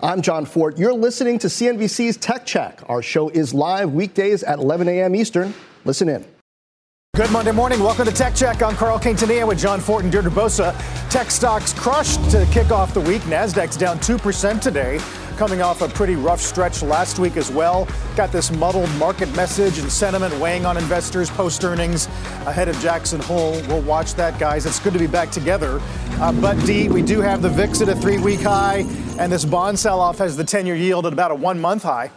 [0.00, 0.78] I'm Jon Fortt.
[0.78, 2.82] You're listening to CNBC's Tech Check.
[2.88, 5.16] Our show is live weekdays at 11 a.m.
[5.16, 5.52] Eastern.
[5.84, 6.24] Listen in.
[7.16, 7.80] Good Monday morning.
[7.80, 8.62] Welcome to Tech Check.
[8.62, 10.72] I'm Carl Quintanilla with Jon Fortt and Deirdre Bosa.
[11.10, 13.22] Tech stocks crushed to kick off the week.
[13.22, 14.98] Nasdaq's down 2% today
[15.38, 17.86] coming off a pretty rough stretch last week as well.
[18.16, 22.06] Got this muddled market message and sentiment weighing on investors post earnings
[22.44, 23.52] ahead of Jackson Hole.
[23.68, 24.66] We'll watch that, guys.
[24.66, 25.80] It's good to be back together.
[26.20, 28.78] Uh, but, D, we do have the VIX at a three week high,
[29.20, 31.84] and this bond sell off has the 10 year yield at about a one month
[31.84, 32.10] high.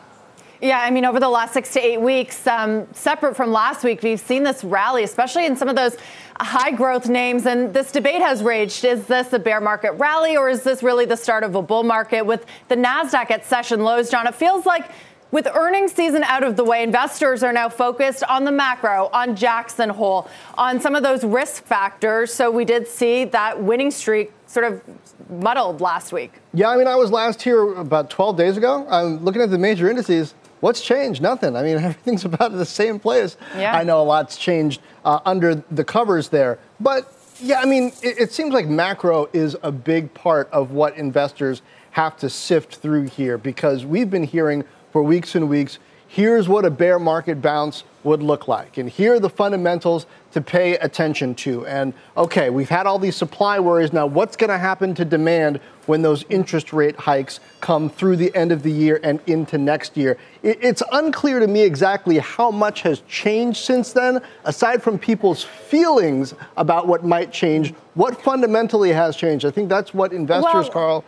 [0.60, 4.02] Yeah, I mean, over the last six to eight weeks, um, separate from last week,
[4.02, 5.98] we've seen this rally, especially in some of those
[6.44, 7.46] high growth names.
[7.46, 11.06] And this debate has raged is this a bear market rally or is this really
[11.06, 12.26] the start of a bull market?
[12.26, 14.90] With the NASDAQ at session lows, Jon, it feels like
[15.32, 19.36] with earnings season out of the way, investors are now focused on the macro, on
[19.36, 22.34] Jackson Hole, on some of those risk factors.
[22.34, 24.82] So we did see that winning streak sort of
[25.30, 26.34] muddled last week.
[26.54, 28.86] Yeah, I mean, I was last here about 12 days ago.
[28.90, 30.34] I'm looking at the major indices.
[30.62, 31.22] What's changed?
[31.22, 31.56] Nothing.
[31.56, 33.36] I mean, everything's about the same place.
[33.58, 33.76] Yeah.
[33.76, 36.58] I know a lot's changed uh, under the covers there.
[36.80, 40.96] But yeah, I mean, it, it seems like macro is a big part of what
[40.96, 45.80] investors have to sift through here because we've been hearing for weeks and weeks
[46.14, 48.78] here's what a bear market bounce would look like.
[48.78, 51.66] And here are the fundamentals to pay attention to.
[51.66, 53.94] And okay, we've had all these supply worries.
[53.94, 58.36] Now, what's going to happen to demand when those interest rate hikes come through the
[58.36, 60.18] end of the year and into next year?
[60.44, 66.34] It's unclear to me exactly how much has changed since then, aside from people's feelings
[66.58, 67.74] about what might change.
[67.94, 69.46] What fundamentally has changed?
[69.46, 71.06] I think that's what investors, Well, Carl,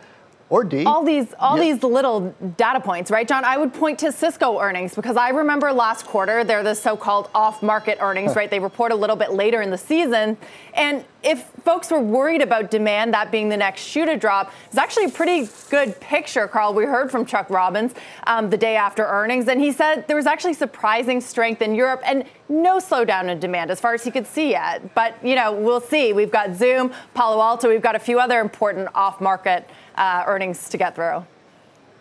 [0.54, 0.84] or D.
[0.84, 1.72] All these, all Yeah.
[1.72, 3.44] these little data points, right, Jon?
[3.44, 7.98] I would point to Cisco earnings because I remember last quarter they're the so-called off-market
[8.00, 8.48] earnings, right?
[8.48, 10.36] They report a little bit later in the season,
[10.74, 14.76] and if folks were worried about demand, that being the next shoe to drop, it's
[14.76, 16.72] actually a pretty good picture, Carl.
[16.72, 17.92] We heard from Chuck Robbins
[18.28, 22.02] um, the day after earnings, and he said there was actually surprising strength in Europe
[22.04, 24.94] and no slowdown in demand as far as he could see yet.
[24.94, 26.12] But you know, we'll see.
[26.12, 27.68] We've got Zoom, Palo Alto.
[27.70, 31.24] We've got a few other important off-market uh, earnings to get through.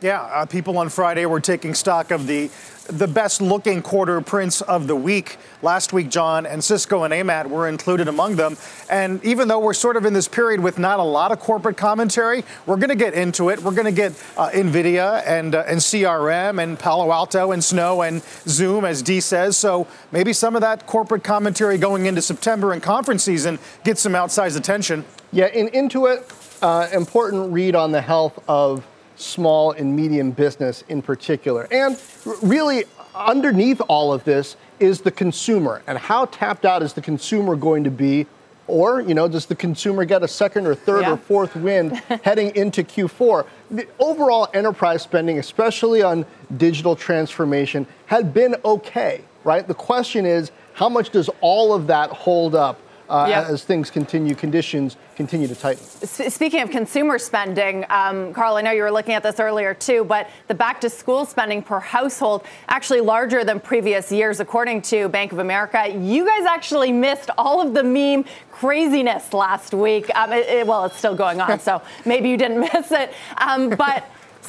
[0.01, 2.49] Yeah, uh, people on Friday were taking stock of the
[2.87, 5.37] the best looking quarter prints of the week.
[5.61, 8.57] Last week, Jon and Cisco and AMAT were included among them.
[8.89, 11.77] And even though we're sort of in this period with not a lot of corporate
[11.77, 13.61] commentary, we're going to get into it.
[13.63, 18.01] We're going to get uh, NVIDIA and, uh, and CRM and Palo Alto and Snow
[18.01, 19.55] and Zoom, as Dee says.
[19.55, 24.13] So maybe some of that corporate commentary going into September and conference season gets some
[24.13, 25.05] outsized attention.
[25.31, 26.23] Yeah, in Intuit,
[26.63, 31.67] uh, important read on the health of small and medium business in particular.
[31.71, 31.99] And
[32.41, 37.55] really, underneath all of this is the consumer and how tapped out is the consumer
[37.55, 38.25] going to be?
[38.65, 41.11] Or, you know, does the consumer get a second or third Yeah.
[41.11, 41.91] or fourth wind
[42.23, 43.45] heading into Q4?
[43.69, 46.25] The overall enterprise spending, especially on
[46.55, 49.67] digital transformation, had been okay, right?
[49.67, 52.79] The question is, how much does all of that hold up
[53.13, 53.47] uh, Yep.
[53.49, 55.83] as things continue, conditions continue to tighten?
[56.01, 59.73] S- Speaking of consumer spending, um, Carl, I know you were looking at this earlier
[59.73, 64.81] too, but the back to school spending per household actually larger than previous years, according
[64.83, 65.87] to Bank of America.
[65.89, 70.09] You guys actually missed all of the meme craziness last week.
[70.15, 73.13] Um, it- it- well, it's still going on, so maybe you didn't miss it.
[73.37, 74.03] Um, but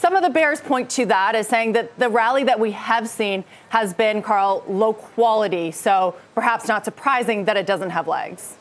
[0.04, 3.08] some of the bears point to that as saying that the rally that we have
[3.08, 5.70] seen has been, Carl, low quality.
[5.70, 8.58] So perhaps not surprising that it doesn't have legs.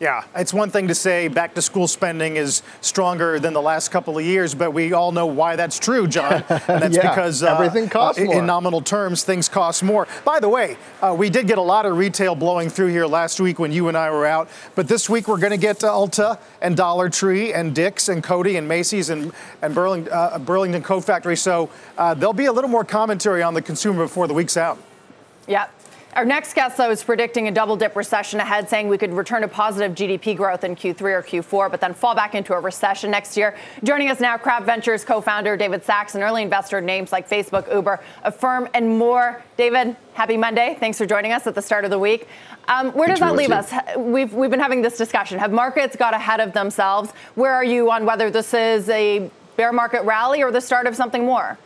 [0.00, 3.90] Yeah, it's one thing to say back to school spending is stronger than the last
[3.90, 6.44] couple of years, but we all know why that's true, Jon.
[6.68, 8.38] And that's Yeah, because everything costs in, more.
[8.38, 10.06] in nominal terms, things cost more.
[10.24, 13.40] By the way, uh, we did get a lot of retail blowing through here last
[13.40, 15.88] week when you and I were out, but this week we're going to get uh,
[15.88, 20.82] Ulta and Dollar Tree and Dick's and Coty and Macy's and, and Burlington, uh, Burlington
[20.82, 21.36] Coat Factory.
[21.36, 24.78] So uh, there'll be a little more commentary on the consumer before the week's out.
[25.48, 25.72] Yep.
[26.18, 29.42] Our next guest, though, is predicting a double dip recession ahead, saying we could return
[29.42, 33.12] to positive GDP growth in Q3 or Q4, but then fall back into a recession
[33.12, 33.56] next year.
[33.84, 37.72] Joining us now, Craft Ventures co founder David Sacks and early investor names like Facebook,
[37.72, 39.44] Uber, Affirm, and more.
[39.56, 40.76] David, happy Monday.
[40.80, 42.26] Thanks for joining us at the start of the week.
[42.66, 43.72] Um, where does that leave us?
[43.96, 45.38] We've, we've been having this discussion.
[45.38, 47.12] Have markets got ahead of themselves?
[47.36, 50.96] Where are you on whether this is a bear market rally or the start of
[50.96, 51.56] something more?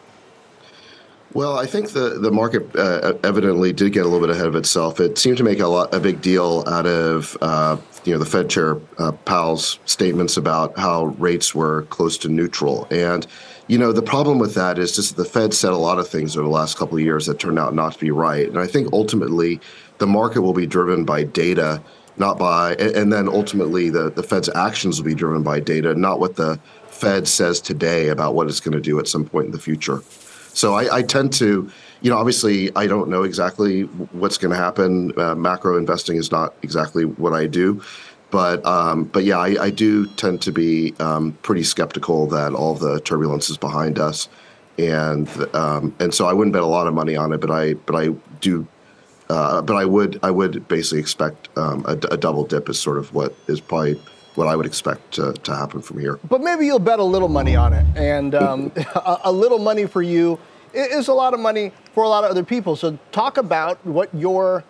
[1.35, 4.55] Well, I think the the market uh, evidently did get a little bit ahead of
[4.55, 5.01] itself.
[5.01, 8.27] It seemed to make a lot a big deal out of uh, you know the
[8.27, 13.27] Fed Chair uh, Powell's statements about how rates were close to neutral, and
[13.67, 16.07] you know the problem with that is just that the Fed said a lot of
[16.07, 18.59] things over the last couple of years that turned out not to be right, and
[18.59, 19.59] I think ultimately
[19.99, 21.83] the market will be driven by data,
[22.19, 26.21] not by, and then ultimately the the Fed's actions will be driven by data, not
[26.21, 29.53] what the Fed says today about what it's going to do at some point in
[29.53, 30.03] the future.
[30.55, 31.71] So I, I tend to,
[32.03, 33.83] you know, obviously I don't know exactly
[34.13, 35.19] what's going to happen.
[35.19, 37.83] Uh, macro investing is not exactly what I do.
[38.31, 42.75] But um, but yeah, I, I, do tend to be um, pretty skeptical that all
[42.75, 44.31] the turbulence is behind us,
[44.79, 47.43] and um, and so I wouldn't bet a lot of money on it.
[47.43, 48.09] But I but I
[48.41, 48.67] do,
[49.29, 52.97] uh, but I would I would basically expect um, a, a double dip is sort
[52.97, 54.01] of what is probably
[54.35, 56.19] what I would expect to, to happen from here.
[56.29, 59.87] But maybe you'll bet a little money on it, and um, a, a, little money
[59.87, 60.39] for you
[60.75, 62.77] is a lot of money for a lot of other people.
[62.77, 64.65] So talk about what your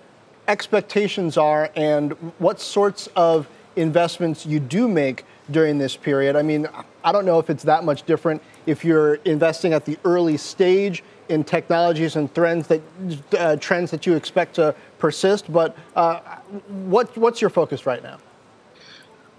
[0.49, 6.37] expectations are and what sorts of investments you do make during this period.
[6.37, 6.69] I mean,
[7.05, 11.03] I don't know if it's that much different if you're investing at the early stage
[11.29, 12.83] in technologies and trends that
[13.39, 15.53] uh, trends that you expect to persist.
[15.53, 16.21] But uh,
[16.69, 18.19] what, what's your focus right now?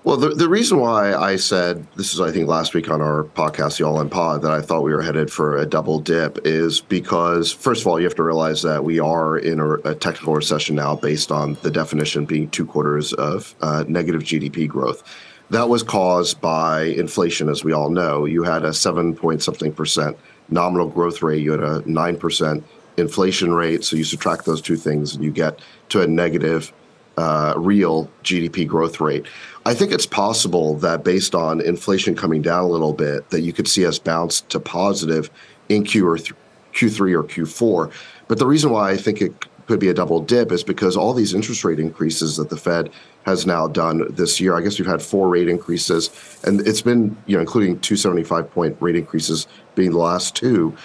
[0.06, 3.24] Well, the, the reason why I said this is, I think, last week on our
[3.24, 6.46] podcast, the All In Pod, that I thought we were headed for a double dip
[6.46, 9.96] is because, first of all, you have to realize that we are in a, a
[9.96, 15.04] technical recession now based on the definition being two quarters of uh, negative GDP growth.
[15.52, 18.26] That was caused by inflation, as we all know.
[18.26, 20.18] You had a seven point something percent
[20.50, 22.64] nominal growth rate, you had a 9%
[22.98, 23.86] inflation rate.
[23.86, 25.60] So you subtract those two things and you get
[25.90, 26.74] to a negative
[27.18, 29.26] uh, real GDP growth rate.
[29.66, 33.54] I think it's possible that based on inflation coming down a little bit, that you
[33.54, 35.30] could see us bounce to positive
[35.70, 36.34] in Q or th-
[36.74, 37.92] Q3 or Q4.
[38.28, 39.34] But the reason why I think it
[39.68, 42.90] could be a double dip is because all these interest rate increases that the Fed
[43.26, 44.58] has now done this year.
[44.58, 46.10] I guess we've had four rate increases,
[46.44, 50.76] and it's been, you know, including two 75 point rate increases being the last two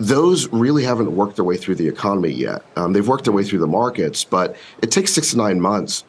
[0.00, 2.62] those really haven't worked their way through the economy yet.
[2.76, 6.04] Um, they've worked their way through the markets, but it takes six to nine months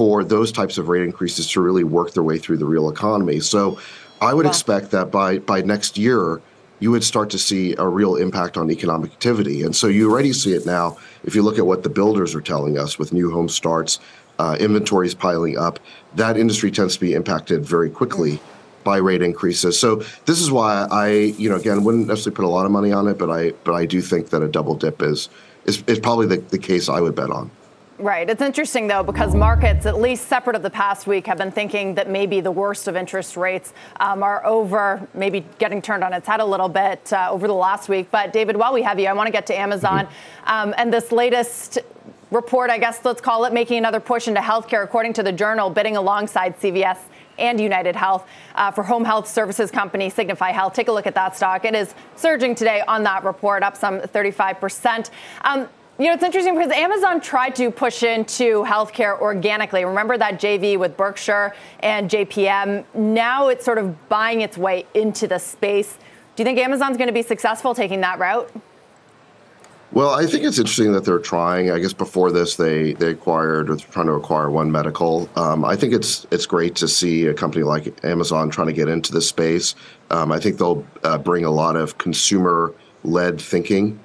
[0.00, 3.38] for those types of rate increases to really work their way through the real economy.
[3.38, 3.78] So
[4.22, 4.50] I would wow.
[4.50, 6.40] expect that by by next year,
[6.78, 9.62] you would start to see a real impact on economic activity.
[9.62, 10.96] And so you already see it now.
[11.22, 14.00] If you look at what the builders are telling us with new home starts,
[14.38, 15.78] uh, inventories piling up,
[16.14, 18.40] that industry tends to be impacted very quickly.
[18.82, 19.78] By rate increases.
[19.78, 21.08] So this is why I,
[21.42, 23.74] you know, again, wouldn't necessarily put a lot of money on it, but I, but
[23.74, 25.28] I do think that a double dip is
[25.66, 27.50] is, is probably the, the case I would bet on.
[28.00, 28.30] Right.
[28.30, 31.96] It's interesting, though, because markets, at least separate of the past week, have been thinking
[31.96, 36.26] that maybe the worst of interest rates um, are over, maybe getting turned on its
[36.26, 38.10] head a little bit uh, over the last week.
[38.10, 40.50] But, David, while we have you, I want to get to Amazon mm-hmm.
[40.50, 41.78] um, and this latest
[42.30, 45.68] report, I guess let's call it, making another push into healthcare, according to the journal,
[45.68, 46.96] bidding alongside CVS
[47.38, 50.72] and United Health uh, for home health services company Signify Health.
[50.72, 51.66] Take a look at that stock.
[51.66, 55.10] It is surging today on that report, up some 35%.
[55.42, 55.68] Um,
[56.00, 59.84] you know, it's interesting because Amazon tried to push into healthcare organically.
[59.84, 62.86] Remember that JV with Berkshire and JPM?
[62.94, 65.98] Now it's sort of buying its way into the space.
[66.36, 68.50] Do you think Amazon's going to be successful taking that route?
[69.92, 71.70] Well, I think it's interesting that they're trying.
[71.70, 75.28] I guess before this, they they acquired or trying to acquire One Medical.
[75.36, 78.88] Um, I think it's it's great to see a company like Amazon trying to get
[78.88, 79.74] into this space.
[80.10, 82.72] Um, I think they'll uh, bring a lot of consumer
[83.04, 84.00] led thinking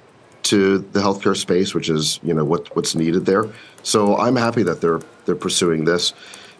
[0.48, 3.46] to the healthcare space, which is you know what what's needed there.
[3.82, 6.12] So I'm happy that they're they're pursuing this.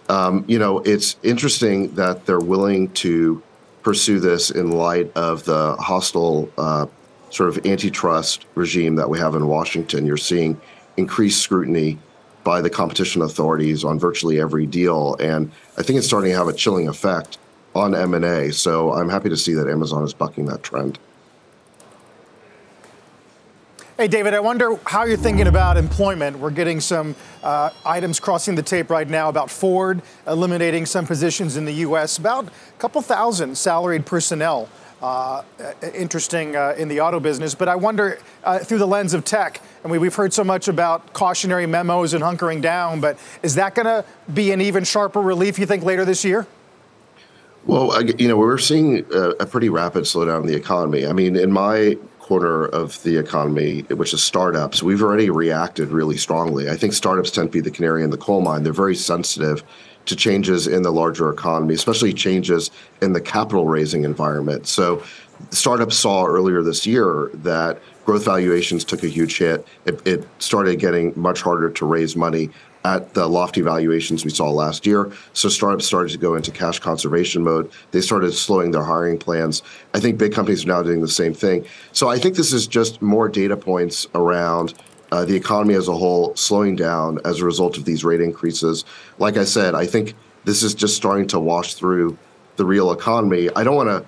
[0.08, 3.42] Um, you know, it's interesting that they're willing to
[3.82, 6.86] pursue this in light of the hostile uh,
[7.30, 10.60] sort of antitrust regime that we have in Washington, you're seeing
[10.96, 11.98] increased scrutiny
[12.44, 16.48] by the competition authorities on virtually every deal, and I think it's starting to have
[16.48, 17.38] a chilling effect
[17.74, 18.52] on M&A.
[18.52, 20.98] So I'm happy to see that Amazon is bucking that trend.
[23.98, 26.38] Hey, David, I wonder how you're thinking about employment.
[26.38, 31.56] We're getting some uh, items crossing the tape right now about Ford eliminating some positions
[31.56, 34.68] in the U.S., about a couple thousand salaried personnel
[35.00, 35.44] uh,
[35.94, 37.54] interesting uh, in the auto business.
[37.54, 41.14] But I wonder, uh, through the lens of tech, mean, we've heard so much about
[41.14, 45.58] cautionary memos and hunkering down, but is that going to be an even sharper relief,
[45.58, 46.46] you think, later this year?
[47.64, 51.06] Well, you know, we're seeing a pretty rapid slowdown in the economy.
[51.06, 51.96] I mean, in my
[52.26, 56.68] corner of the economy, which is startups, we've already reacted really strongly.
[56.68, 58.64] I think startups tend to be the canary in the coal mine.
[58.64, 59.62] They're very sensitive
[60.06, 64.66] to changes in the larger economy, especially changes in the capital raising environment.
[64.66, 65.04] So
[65.50, 69.64] startups saw earlier this year that growth valuations took a huge hit.
[69.84, 72.50] It, it, started getting much harder to raise money
[72.86, 75.10] at the lofty valuations we saw last year.
[75.32, 77.68] So startups started to go into cash conservation mode.
[77.90, 79.62] They started slowing their hiring plans.
[79.92, 81.66] I think big companies are now doing the same thing.
[81.90, 84.74] So I think this is just more data points around
[85.10, 88.84] uh, the economy as a whole slowing down as a result of these rate increases.
[89.18, 90.14] Like I said, I think
[90.44, 92.16] this is just starting to wash through
[92.54, 93.50] the real economy.
[93.56, 94.06] I don't want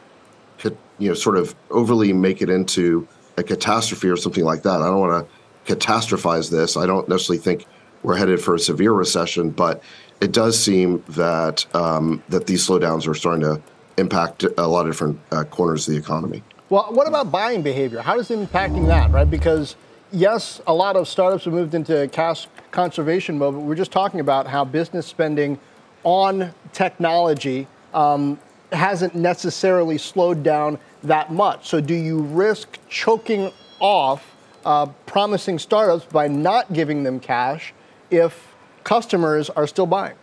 [0.61, 4.83] to, you know, sort of overly make it into a catastrophe or something like that.
[4.83, 6.77] I don't want to catastrophize this.
[6.77, 7.67] I don't necessarily think
[8.03, 9.83] we're headed for a severe recession, but
[10.21, 13.61] it does seem that um, that these slowdowns are starting to
[13.97, 16.43] impact a lot of different uh, corners of the economy.
[16.71, 18.01] Well, what about buying behavior?
[18.01, 19.29] How is it impacting that, right?
[19.29, 19.77] Because
[20.13, 24.21] yes, a lot of startups have moved into cash conservation mode, but we're just talking
[24.21, 25.59] about how business spending
[26.05, 28.39] on technology um,
[28.73, 31.67] hasn't necessarily slowed down that much.
[31.69, 33.51] So, do you risk choking
[33.81, 37.73] off uh, promising startups by not giving them cash
[38.11, 40.17] if customers are still buying?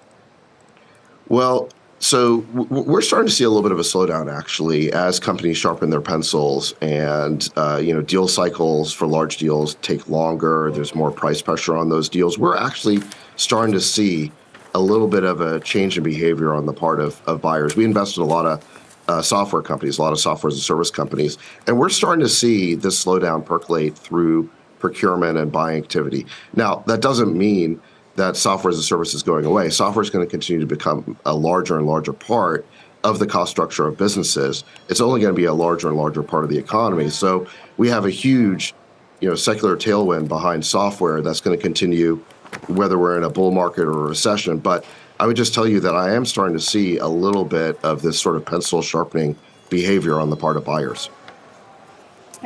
[1.27, 5.57] Well, so we're starting to see a little bit of a slowdown actually as companies
[5.57, 10.71] sharpen their pencils and uh, you know deal cycles for large deals take longer.
[10.71, 12.37] There's more price pressure on those deals.
[12.37, 12.99] We're actually
[13.37, 14.31] starting to see
[14.73, 17.75] a little bit of a change in behavior on the part of, of buyers.
[17.77, 20.61] We invest in a lot of uh, software companies, a lot of software as a
[20.61, 26.25] service companies, and we're starting to see this slowdown percolate through procurement and buying activity.
[26.55, 27.81] Now, that doesn't mean
[28.15, 29.69] that software as a service is going away.
[29.69, 32.65] Software is going to continue to become a larger and larger part
[33.03, 34.63] of the cost structure of businesses.
[34.89, 37.09] It's only going to be a larger and larger part of the economy.
[37.09, 38.73] So we have a huge,
[39.19, 42.23] you know, secular tailwind behind software that's going to continue
[42.67, 44.57] whether we're in a bull market or a recession.
[44.57, 44.85] But
[45.19, 48.01] I would just tell you that I am starting to see a little bit of
[48.01, 49.37] this sort of pencil sharpening
[49.69, 51.09] behavior on the part of buyers.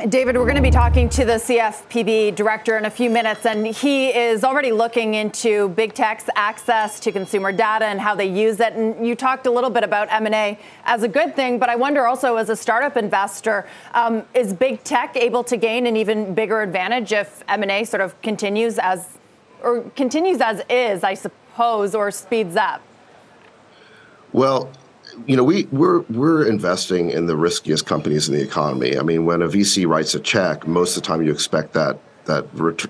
[0.08, 3.66] David, we're going to be talking to the CFPB director in a few minutes, and
[3.66, 8.60] he is already looking into big tech's access to consumer data and how they use
[8.60, 8.72] it.
[8.72, 12.06] And you talked a little bit about M&A as a good thing, but I wonder
[12.06, 16.62] also, as a startup investor, um, is big tech able to gain an even bigger
[16.62, 19.18] advantage if M&A sort of continues as,
[19.62, 22.80] or continues as is, I suppose, or speeds up?
[24.32, 24.70] Well,
[25.26, 28.98] you know, we we're we're investing in the riskiest companies in the economy.
[28.98, 31.98] I mean, when a VC writes a check, most of the time you expect that
[32.26, 32.46] that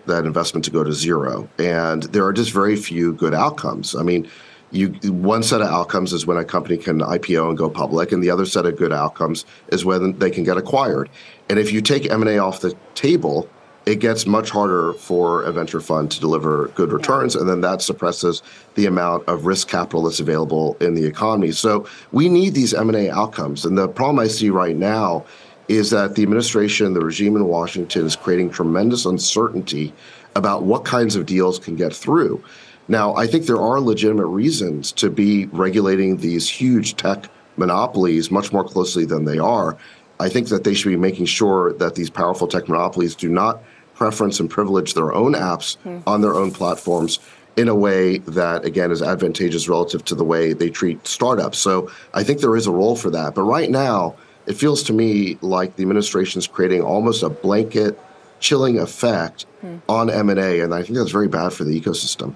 [0.07, 3.95] that investment to go to zero, and there are just very few good outcomes.
[3.95, 4.29] I mean,
[4.71, 8.23] you one set of outcomes is when a company can IPO and go public, and
[8.23, 11.09] the other set of good outcomes is when they can get acquired.
[11.49, 13.49] And if you take M and A off the table,
[13.87, 17.83] it gets much harder for a venture fund to deliver good returns, and then that
[17.83, 18.43] suppresses
[18.75, 21.53] the amount of risk capital that's available in the economy.
[21.53, 25.25] So we need these M&A outcomes, and the problem I see right now
[25.69, 29.95] is that the administration, the regime in Washington, is creating tremendous uncertainty
[30.35, 32.43] about what kinds of deals can get through.
[32.89, 38.53] Now, I think there are legitimate reasons to be regulating these huge tech monopolies much
[38.53, 39.77] more closely than they are.
[40.19, 43.63] I think that they should be making sure that these powerful tech monopolies do not
[44.01, 46.03] preference and privilege their own apps mm.
[46.07, 47.21] on their own platforms
[47.59, 51.59] in a way that again is advantageous relative to the way they treat startups.
[51.59, 53.35] So I think there is a role for that.
[53.35, 54.17] But right now,
[54.47, 58.01] it feels to me like the administration is creating almost a blanket
[58.41, 59.83] chilling effect mm.
[59.87, 62.35] on M&A and I think that's very bad for the ecosystem.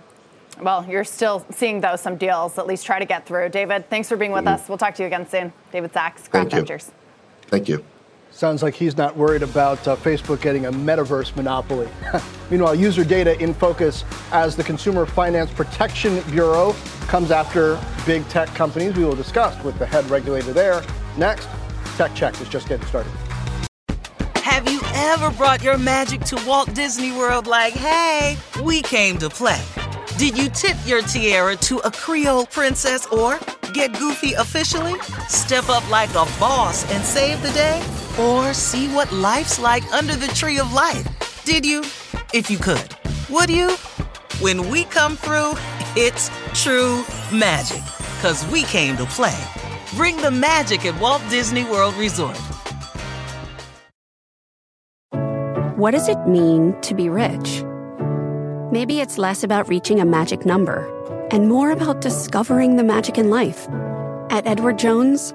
[0.61, 3.49] Well, you're still seeing those some deals at least try to get through.
[3.49, 4.63] David, thanks for being with mm-hmm.
[4.63, 4.69] us.
[4.69, 5.51] We'll talk to you again soon.
[5.73, 6.93] David Sacks, Craft Ventures.
[7.49, 7.83] Thank you.
[8.35, 11.89] Sounds like he's not worried about uh, Facebook getting a metaverse monopoly.
[12.51, 18.49] Meanwhile, user data in focus as the Consumer Finance Protection Bureau comes after big tech
[18.49, 18.97] companies.
[18.97, 20.83] We will discuss with the head regulator there.
[21.17, 21.49] Next,
[21.97, 23.13] Tech Check is just getting started.
[24.35, 29.31] Have you ever brought your magic to Walt Disney World like, hey, we came to
[29.31, 29.63] play?
[30.19, 33.39] Did you tip your tiara to a Creole princess or
[33.75, 34.99] get goofy officially?
[35.29, 38.04] Step up like a boss and save the day?
[38.19, 41.43] Or see what life's like under the tree of life?
[41.45, 41.81] Did you?
[42.33, 42.89] If you could.
[43.29, 43.73] Would you?
[44.41, 45.55] When we come through,
[45.97, 47.83] it's true magic.
[48.23, 49.37] Cause we came to play.
[49.97, 52.39] Bring the magic at Walt Disney World Resort.
[55.77, 57.65] What does it mean to be rich?
[58.71, 60.87] Maybe it's less about reaching a magic number
[61.33, 63.69] and more about discovering the magic in life.
[64.31, 65.35] At Edward Jones,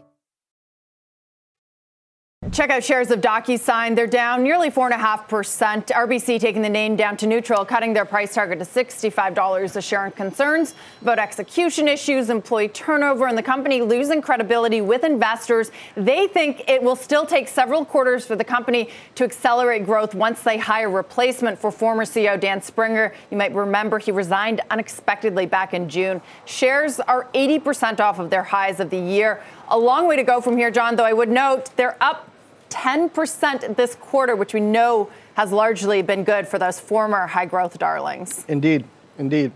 [2.51, 3.95] Check out shares of DocuSign.
[3.95, 5.85] They're down nearly 4.5%.
[5.85, 10.05] RBC taking the name down to neutral, cutting their price target to $65 a share
[10.05, 15.71] on concerns about execution issues, employee turnover, and the company losing credibility with investors.
[15.95, 20.41] They think it will still take several quarters for the company to accelerate growth once
[20.41, 23.13] they hire replacement for former CEO Dan Springer.
[23.29, 26.21] You might remember he resigned unexpectedly back in June.
[26.45, 29.41] Shares are 80% off of their highs of the year.
[29.69, 32.27] A long way to go from here, Jon, though I would note they're up
[32.71, 37.77] 10% this quarter, which we know has largely been good for those former high growth
[37.77, 38.45] darlings.
[38.47, 38.85] Indeed,
[39.19, 39.51] indeed.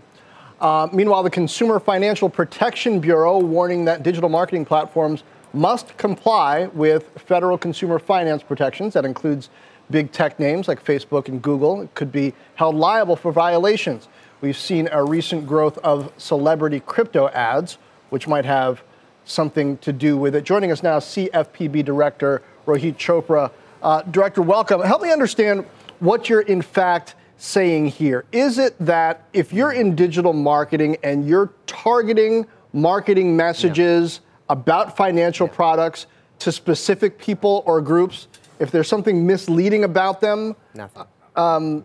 [0.60, 7.10] Uh, meanwhile, the Consumer Financial Protection Bureau warning that digital marketing platforms must comply with
[7.16, 8.94] federal consumer finance protections.
[8.94, 9.50] That includes
[9.90, 11.82] big tech names like Facebook and Google.
[11.82, 14.08] It could be held liable for violations.
[14.40, 17.78] We've seen a recent growth of celebrity crypto ads,
[18.10, 18.82] which might have
[19.24, 20.44] something to do with it.
[20.44, 23.50] Joining us now, CFPB Director Rohit Chopra.
[23.82, 24.80] Uh, Director, welcome.
[24.82, 25.64] Help me understand
[26.00, 28.24] what you're in fact saying here.
[28.32, 34.52] Is it that if you're in digital marketing and you're targeting marketing messages yeah.
[34.52, 35.54] about financial yeah.
[35.54, 36.06] products
[36.40, 40.56] to specific people or groups, if there's something misleading about them?
[40.74, 41.04] Nothing.
[41.36, 41.84] Um,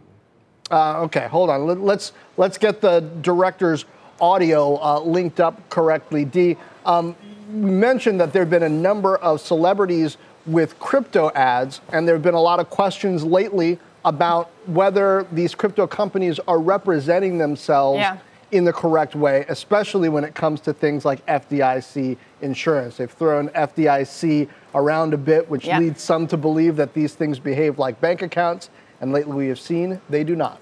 [0.69, 1.67] uh, okay, hold on.
[1.67, 3.85] Let, us let's, let's get the director's
[4.19, 6.23] audio uh, linked up correctly.
[6.25, 7.15] D, um,
[7.51, 12.15] we mentioned that there have been a number of celebrities with crypto ads, and there
[12.15, 17.99] have been a lot of questions lately about whether these crypto companies are representing themselves
[17.99, 18.17] yeah.
[18.51, 22.97] in the correct way, especially when it comes to things like FDIC insurance.
[22.97, 25.79] They've thrown FDIC around a bit, which yeah.
[25.79, 28.69] leads some to believe that these things behave like bank accounts,
[28.99, 30.59] and lately we have seen they do not.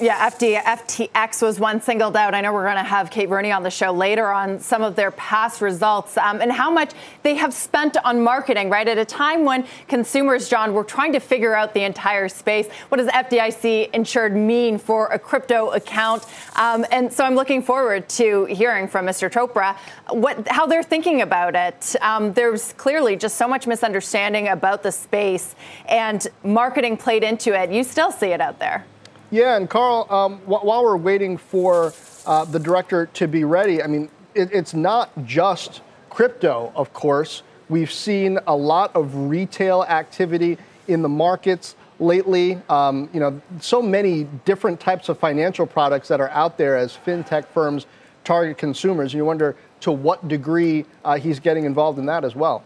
[0.00, 2.32] Yeah, FD, FTX was one singled out.
[2.32, 4.94] I know we're going to have Kate Rooney on the show later on some of
[4.94, 6.92] their past results um, and how much
[7.24, 8.86] they have spent on marketing, right?
[8.86, 12.68] At a time when consumers, Jon, were trying to figure out the entire space.
[12.90, 16.24] What does FDIC insured mean for a crypto account?
[16.54, 19.28] Um, and so I'm looking forward to hearing from Mr.
[19.28, 19.76] Chopra
[20.10, 21.96] what, how they're thinking about it.
[22.02, 25.56] Um, there's clearly just so much misunderstanding about the space,
[25.86, 27.72] and marketing played into it.
[27.72, 28.84] You still see it out there.
[29.30, 31.92] Yeah, and Carl, um, wh- while we're waiting for
[32.26, 37.42] uh, the director to be ready, I mean, it, it's not just crypto, of course.
[37.68, 42.58] We've seen a lot of retail activity in the markets lately.
[42.70, 46.96] Um, you know, so many different types of financial products that are out there as
[46.96, 47.86] fintech firms
[48.24, 49.12] target consumers.
[49.12, 52.64] You wonder to what degree uh, he's getting involved in that as well.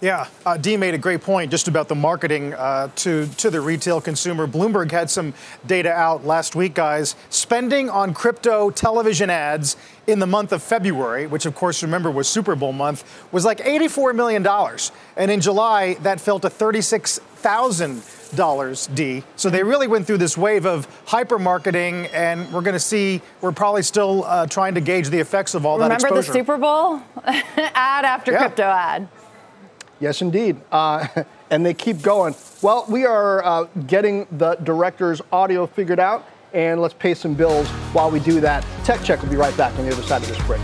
[0.00, 3.60] Yeah, uh, Dee made a great point just about the marketing uh, to to the
[3.60, 4.46] retail consumer.
[4.46, 5.34] Bloomberg had some
[5.66, 7.16] data out last week, guys.
[7.30, 12.28] Spending on crypto television ads in the month of February, which of course remember was
[12.28, 17.18] Super Bowl month, was like 84 million dollars, and in July that fell to 36
[17.18, 18.02] thousand
[18.34, 18.86] dollars.
[18.88, 19.24] D.
[19.36, 23.20] So they really went through this wave of hyper marketing, and we're going to see.
[23.40, 26.32] We're probably still uh, trying to gauge the effects of all remember that exposure.
[26.32, 27.02] Remember the Super Bowl
[27.74, 28.38] ad after yeah.
[28.38, 29.08] crypto ad.
[30.00, 30.56] Yes, indeed.
[30.70, 31.06] Uh,
[31.50, 32.34] and they keep going.
[32.62, 37.68] Well, we are uh, getting the director's audio figured out, and let's pay some bills
[37.92, 38.64] while we do that.
[38.84, 40.60] Tech Check will be right back on the other side of this break.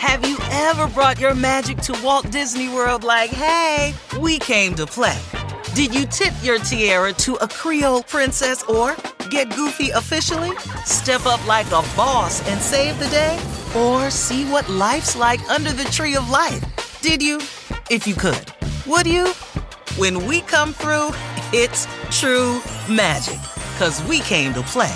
[0.00, 4.86] Have you ever brought your magic to Walt Disney World like, hey, we came to
[4.86, 5.18] play?
[5.74, 8.94] Did you tip your tiara to a Creole princess or
[9.28, 10.56] get goofy officially?
[10.84, 13.42] Step up like a boss and save the day?
[13.74, 16.62] Or see what life's like under the tree of life?
[17.00, 17.40] Did you?
[17.90, 18.52] If you could.
[18.86, 19.28] Would you?
[19.96, 21.10] When we come through,
[21.52, 23.40] it's true magic.
[23.78, 24.94] Cause we came to play.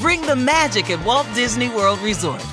[0.00, 2.44] Bring the magic at Walt Disney World Resort.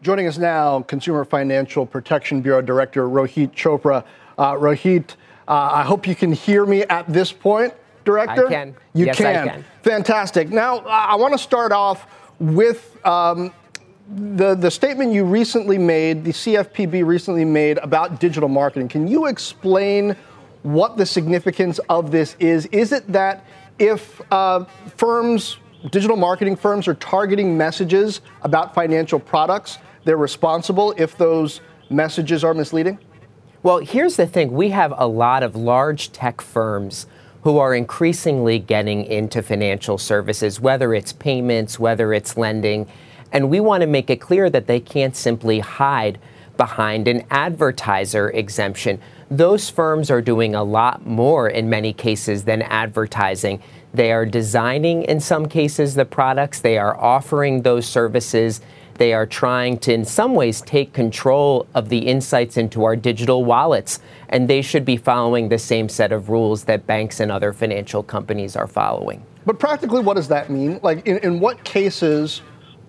[0.00, 4.04] Joining us now, Consumer Financial Protection Bureau Director Rohit Chopra.
[4.38, 5.16] Uh, Rohit,
[5.48, 7.74] uh, I hope you can hear me at this point,
[8.04, 8.46] Director.
[8.46, 8.76] I can.
[8.94, 9.48] You yes, can.
[9.48, 9.64] I can.
[9.82, 10.50] Fantastic.
[10.50, 12.06] Now, I want to start off
[12.38, 13.52] with um,
[14.14, 19.26] the, the statement you recently made, the CFPB recently made about digital marketing, can you
[19.26, 20.16] explain
[20.62, 22.66] what the significance of this is?
[22.66, 23.44] Is it that
[23.78, 24.64] if uh,
[24.96, 25.58] firms,
[25.90, 32.54] digital marketing firms, are targeting messages about financial products, they're responsible if those messages are
[32.54, 32.98] misleading?
[33.62, 37.06] Well, here's the thing we have a lot of large tech firms
[37.42, 42.88] who are increasingly getting into financial services, whether it's payments, whether it's lending.
[43.32, 46.18] And we want to make it clear that they can't simply hide
[46.56, 49.00] behind an advertiser exemption.
[49.30, 53.62] Those firms are doing a lot more in many cases than advertising.
[53.94, 56.60] They are designing, in some cases, the products.
[56.60, 58.60] They are offering those services.
[58.94, 63.44] They are trying to, in some ways, take control of the insights into our digital
[63.44, 64.00] wallets.
[64.28, 68.02] And they should be following the same set of rules that banks and other financial
[68.02, 69.22] companies are following.
[69.46, 70.80] But practically, what does that mean?
[70.82, 72.42] Like, in, in what cases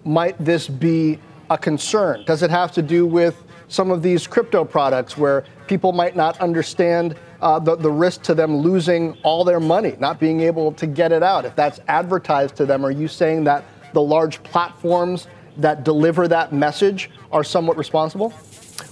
[0.05, 2.23] might this be a concern?
[2.25, 6.39] Does it have to do with some of these crypto products where people might not
[6.41, 10.88] understand uh, the, the risk to them losing all their money, not being able to
[10.88, 11.45] get it out?
[11.45, 16.53] If that's advertised to them, are you saying that the large platforms that deliver that
[16.53, 18.33] message are somewhat responsible?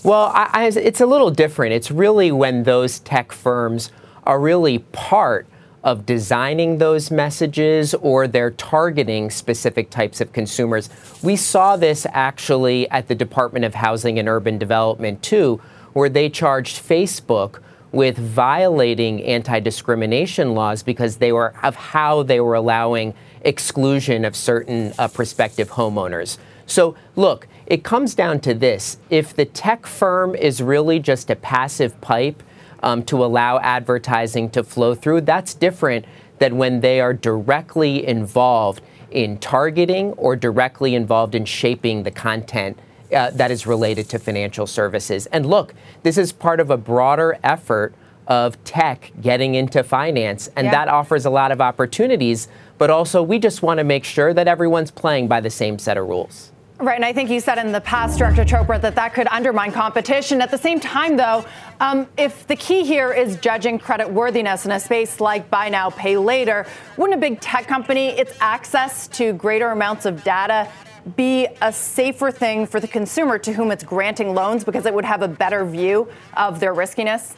[0.03, 1.73] Well, I, I, it's a little different.
[1.73, 3.91] It's really when those tech firms
[4.23, 5.47] are really part
[5.83, 10.89] of designing those messages or they're targeting specific types of consumers.
[11.21, 15.61] We saw this actually at the Department of Housing and Urban Development, too,
[15.93, 17.59] where they charged Facebook
[17.91, 24.35] with violating anti discrimination laws because they were of how they were allowing exclusion of
[24.35, 26.37] certain uh, prospective homeowners.
[26.65, 28.97] So, look, it comes down to this.
[29.09, 32.43] If the tech firm is really just a passive pipe
[32.88, 36.06] um, to allow advertising to flow through, that's different
[36.39, 42.80] than when they are directly involved in targeting or directly involved in shaping the content
[43.13, 45.26] uh, that is related to financial services.
[45.28, 45.73] And look,
[46.04, 47.93] this is part of a broader effort
[48.28, 50.71] of tech getting into finance, and yeah.
[50.71, 52.47] that offers a lot of opportunities.
[52.78, 55.97] But also, we just want to make sure that everyone's playing by the same set
[55.97, 56.52] of rules.
[56.79, 59.71] Right, and I think you said in the past, Director Chopra, that that could undermine
[59.71, 60.41] competition.
[60.41, 61.43] At the same time, though,
[61.79, 65.89] um, if the key here is judging credit worthiness in a space like buy now,
[65.89, 70.71] pay later, wouldn't a big tech company, its access to greater amounts of data,
[71.15, 75.05] be a safer thing for the consumer to whom it's granting loans because it would
[75.05, 77.35] have a better view of their riskiness?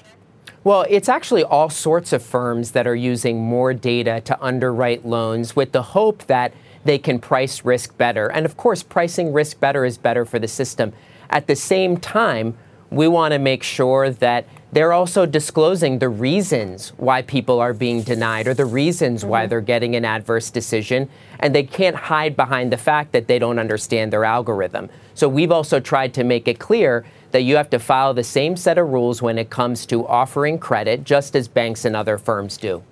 [0.66, 5.56] Well, it's actually all sorts of firms that are using more data to underwrite loans
[5.56, 6.54] with the hope that
[6.86, 8.32] they can price risk better.
[8.32, 10.94] And of course, pricing risk better is better for the system.
[11.30, 12.58] At the same time,
[12.90, 18.04] we want to make sure that they're also disclosing the reasons why people are being
[18.04, 19.30] denied or the reasons mm-hmm.
[19.30, 21.10] why they're getting an adverse decision.
[21.40, 24.90] And they can't hide behind the fact that they don't understand their algorithm.
[25.16, 28.56] So we've also tried to make it clear that you have to follow the same
[28.56, 32.58] set of rules when it comes to offering credit, just as banks and other firms
[32.58, 32.84] do.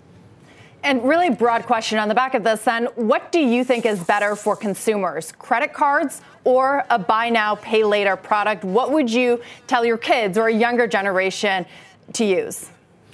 [0.88, 4.02] And really broad question on the back of this then, what do you think is
[4.02, 5.34] better for consumers?
[5.34, 8.64] Credit cards or a buy now, pay later product?
[8.64, 11.66] What would you tell your kids or a younger generation
[12.14, 12.70] to use?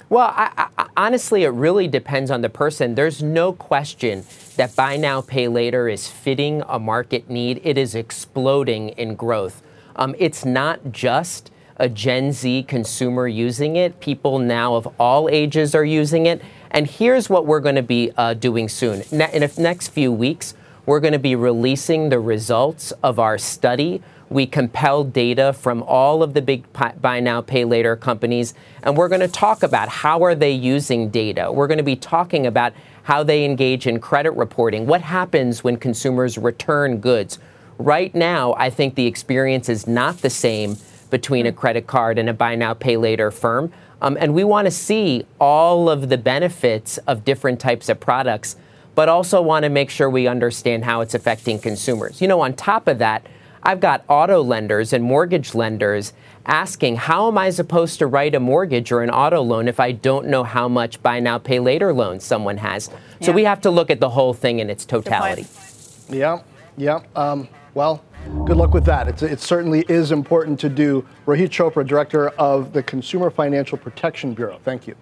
[0.08, 2.94] Well, I, I, honestly, it really depends on the person.
[2.94, 7.60] There's no question that buy now, pay later is fitting a market need.
[7.64, 9.64] It is exploding in growth.
[9.96, 13.98] Um, it's not just a Gen Z consumer using it.
[13.98, 16.40] People now of all ages are using it.
[16.74, 19.02] And here's what we're going to be uh, doing soon.
[19.12, 20.54] in the next few weeks,
[20.86, 24.02] we're going to be releasing the results of our study.
[24.28, 26.64] We compelled data from all of the big
[27.00, 31.10] buy now, pay later companies, and we're going to talk about how are they using
[31.10, 31.52] data.
[31.52, 32.72] We're going to be talking about
[33.04, 34.84] how they engage in credit reporting.
[34.84, 37.38] What happens when consumers return goods?
[37.78, 40.76] Right now, I think the experience is not the same
[41.10, 43.72] between a credit card and a buy now, pay later firm.
[44.02, 48.56] Um, and we want to see all of the benefits of different types of products,
[48.94, 52.20] but also want to make sure we understand how it's affecting consumers.
[52.20, 53.26] You know, on top of that,
[53.62, 56.12] I've got auto lenders and mortgage lenders
[56.44, 59.92] asking, how am I supposed to write a mortgage or an auto loan if I
[59.92, 62.90] don't know how much buy now, pay later loan someone has?
[62.90, 63.26] Yeah.
[63.26, 65.46] So we have to look at the whole thing in its totality.
[66.10, 66.42] Yeah,
[66.76, 67.00] yeah.
[67.16, 68.04] Um, well,
[68.44, 69.08] good luck with that.
[69.08, 71.06] It's, it certainly is important to do.
[71.26, 74.58] Rohit Chopra, Director of the Consumer Financial Protection Bureau.
[74.64, 74.94] Thank you.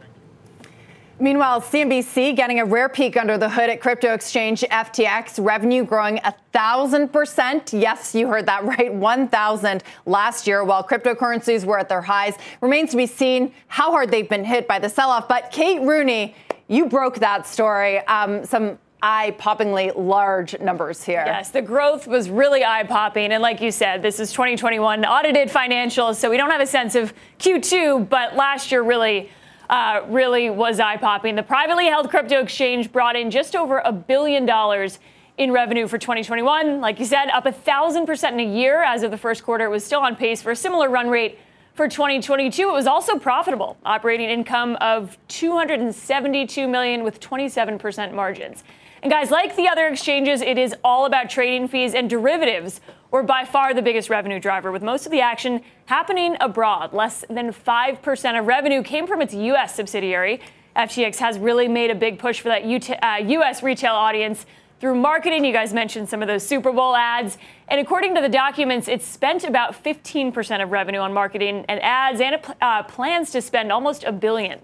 [1.23, 6.19] Meanwhile, CNBC getting a rare peek under the hood at crypto exchange FTX, revenue growing
[6.25, 7.73] a thousand percent.
[7.73, 12.35] Yes, you heard that right, 1,000 last year, while cryptocurrencies were at their highs.
[12.61, 15.29] Remains to be seen how hard they've been hit by the sell off.
[15.29, 16.35] But Kate Rooney,
[16.67, 17.99] you broke that story.
[18.07, 21.25] Um, some eye-poppingly large numbers here.
[21.27, 26.17] Yes, the growth was really eye-popping, and like you said, this is 2021 audited financials,
[26.17, 29.31] so we don't have a sense of Q2, but last year really.
[29.71, 31.35] Uh, really was eye popping.
[31.35, 34.99] The privately held crypto exchange brought in just over a billion dollars
[35.39, 36.81] in revenue for 2021.
[36.83, 38.83] Like you said, up a thousand percent in a year.
[38.83, 41.39] As of the first quarter, it was still on pace for a similar run rate
[41.75, 42.69] for 2022.
[42.69, 48.65] It was also profitable, operating income of 272 million with 27% margins.
[49.03, 53.25] And guys, like the other exchanges, it is all about trading fees and derivatives were
[53.25, 56.93] by far the biggest revenue driver, with most of the action happening abroad.
[56.93, 59.75] Less than 5% of revenue came from its U.S.
[59.75, 60.41] subsidiary.
[60.77, 64.47] FTX has really made a big push for that US uh, retail audience
[64.79, 65.45] through marketing.
[65.45, 67.39] You guys mentioned some of those Super Bowl ads.
[67.67, 72.21] And according to the documents, it's spent about 15% of revenue on marketing and ads,
[72.21, 74.61] and it uh, plans to spend almost a billion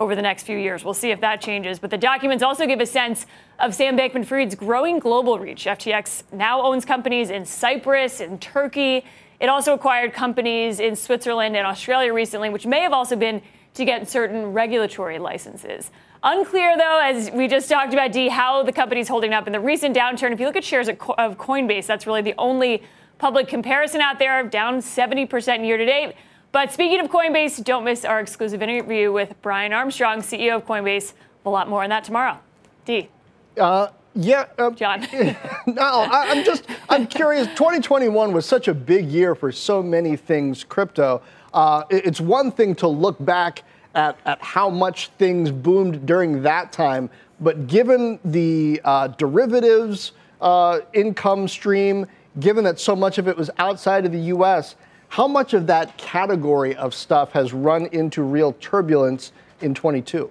[0.00, 0.82] over the next few years.
[0.82, 1.78] We'll see if that changes.
[1.78, 3.26] But the documents also give a sense
[3.58, 5.66] of Sam Bankman Fried's growing global reach.
[5.66, 9.04] FTX now owns companies in Cyprus and Turkey.
[9.38, 13.42] It also acquired companies in Switzerland and Australia recently, which may have also been
[13.74, 15.90] to get certain regulatory licenses.
[16.22, 19.60] Unclear, though, as we just talked about, D, how the company's holding up in the
[19.60, 20.32] recent downturn.
[20.32, 22.82] If you look at shares of Coinbase, that's really the only
[23.18, 26.14] public comparison out there, down 70% year to date.
[26.52, 31.12] But speaking of Coinbase, don't miss our exclusive interview with Brian Armstrong, CEO of Coinbase.
[31.46, 32.38] A lot more on that tomorrow.
[32.84, 33.08] D.
[33.56, 35.06] Uh, yeah, uh, Jon.
[35.66, 37.46] no, I, am just I'm curious.
[37.48, 41.22] 2021 was such a big year for so many things crypto.
[41.54, 43.62] Uh, it, it's one thing to look back
[43.94, 47.10] at, at how much things boomed during that time,
[47.40, 52.06] but given the uh, derivatives uh, income stream,
[52.40, 54.74] given that so much of it was outside of the U.S.,
[55.10, 60.30] how much of that category of stuff has run into real turbulence in 22?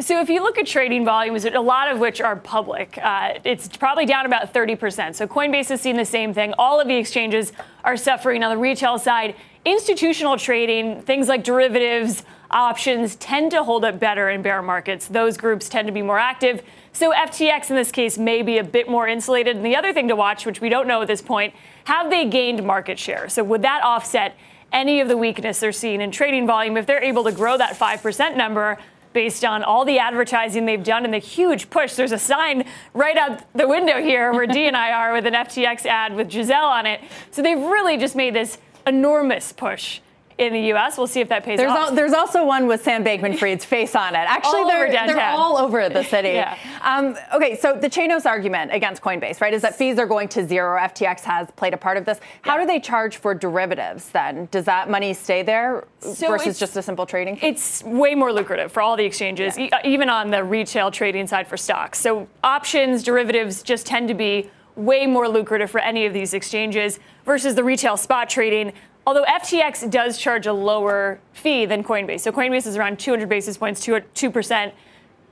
[0.00, 3.68] So if you look at trading volumes, a lot of which are public, uh, it's
[3.76, 5.14] probably down about 30%.
[5.14, 6.54] So Coinbase has seen the same thing.
[6.58, 7.52] All of the exchanges
[7.84, 9.36] are suffering on the retail side.
[9.64, 15.06] Institutional trading, things like derivatives, options, tend to hold up better in bear markets.
[15.06, 16.62] Those groups tend to be more active.
[16.96, 19.54] So FTX in this case may be a bit more insulated.
[19.54, 21.52] And the other thing to watch, which we don't know at this point,
[21.84, 23.28] have they gained market share?
[23.28, 24.34] So would that offset
[24.72, 27.78] any of the weakness they're seeing in trading volume if they're able to grow that
[27.78, 28.78] 5% number?
[29.12, 31.94] based on all the advertising they've done and the huge push.
[31.94, 35.32] There's a sign right out the window here where D and I are with an
[35.32, 37.00] FTX ad with Gisele on it.
[37.30, 40.00] So they've really just made this enormous push
[40.38, 40.98] in the U.S.
[40.98, 41.88] We'll see if that pays there's off.
[41.90, 44.18] Al- there's also one with Sam Bankman-Fried's face on it.
[44.18, 46.30] Actually, all they're, they're all over the city.
[46.30, 46.58] yeah.
[46.82, 50.46] um, okay, so the Chanos argument against Coinbase, right, is that fees are going to
[50.46, 50.78] zero.
[50.78, 52.20] FTX has played a part of this.
[52.42, 52.62] How yeah.
[52.62, 54.48] do they charge for derivatives then?
[54.50, 57.36] Does that money stay there so versus just a simple trading?
[57.36, 57.48] Fee?
[57.48, 59.80] It's way more lucrative for all the exchanges, yeah.
[59.84, 61.98] e- even on the retail trading side for stocks.
[61.98, 66.98] So options, derivatives just tend to be way more lucrative for any of these exchanges
[67.24, 68.72] versus the retail spot trading.
[69.06, 72.20] Although FTX does charge a lower fee than Coinbase.
[72.20, 74.72] So Coinbase is around 200 basis points, 2%.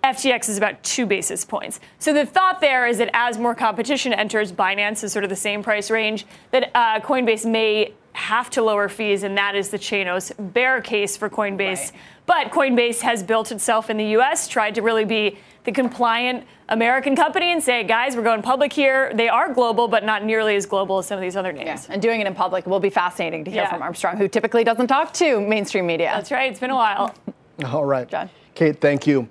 [0.04, 1.80] FTX is about two basis points.
[1.98, 5.36] So the thought there is that as more competition enters, Binance is sort of the
[5.36, 9.78] same price range, that uh, Coinbase may have to lower fees, and that is the
[9.78, 11.78] Chanos bear case for Coinbase.
[11.78, 11.92] Right.
[12.26, 17.16] But Coinbase has built itself in the US, tried to really be the compliant American
[17.16, 19.12] company and say, guys, we're going public here.
[19.14, 21.86] They are global, but not nearly as global as some of these other names.
[21.86, 21.94] Yeah.
[21.94, 23.70] And doing it in public will be fascinating to hear yeah.
[23.70, 26.12] from Armstrong, who typically doesn't talk to mainstream media.
[26.14, 26.50] That's right.
[26.50, 27.14] It's been a while.
[27.66, 28.08] All right.
[28.08, 28.30] Jon.
[28.54, 29.28] Kate, thank you.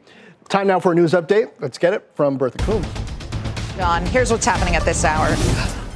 [0.49, 1.51] Time now for a news update.
[1.59, 2.87] Let's get it from Bertha Coombs.
[3.77, 5.27] Jon, here's what's happening at this hour.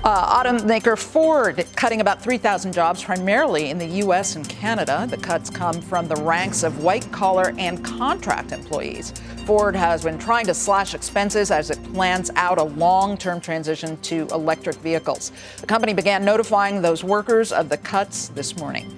[0.04, 4.36] Uh, automaker Ford cutting about 3,000 jobs, primarily in the U.S.
[4.36, 5.06] and Canada.
[5.10, 9.14] The cuts come from the ranks of white collar and contract employees.
[9.48, 13.96] Ford has been trying to slash expenses as it plans out a long term transition
[14.02, 15.32] to electric vehicles.
[15.62, 18.94] The company began notifying those workers of the cuts this morning.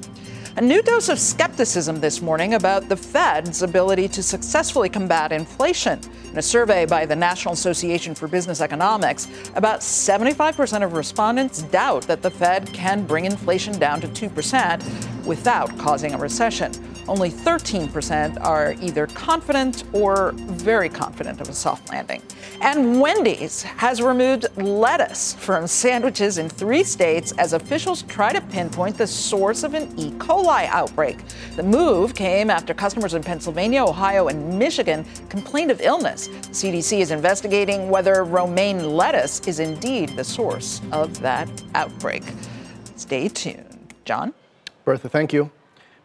[0.58, 6.00] A new dose of skepticism this morning about the Fed's ability to successfully combat inflation.
[6.32, 12.08] In a survey by the National Association for Business Economics, about 75% of respondents doubt
[12.08, 16.72] that the Fed can bring inflation down to 2% without causing a recession.
[17.08, 22.22] Only 13% are either confident or very confident of a soft landing.
[22.62, 28.98] And Wendy's has removed lettuce from sandwiches in three states as officials try to pinpoint
[28.98, 30.12] the source of an E.
[30.12, 31.18] coli outbreak.
[31.56, 36.28] The move came after customers in Pennsylvania, Ohio, and Michigan complained of illness.
[36.28, 42.24] CDC is investigating whether romaine lettuce is indeed the source of that outbreak.
[42.96, 43.94] Stay tuned.
[44.06, 44.34] Jon?
[44.86, 45.52] Bertha, thank you.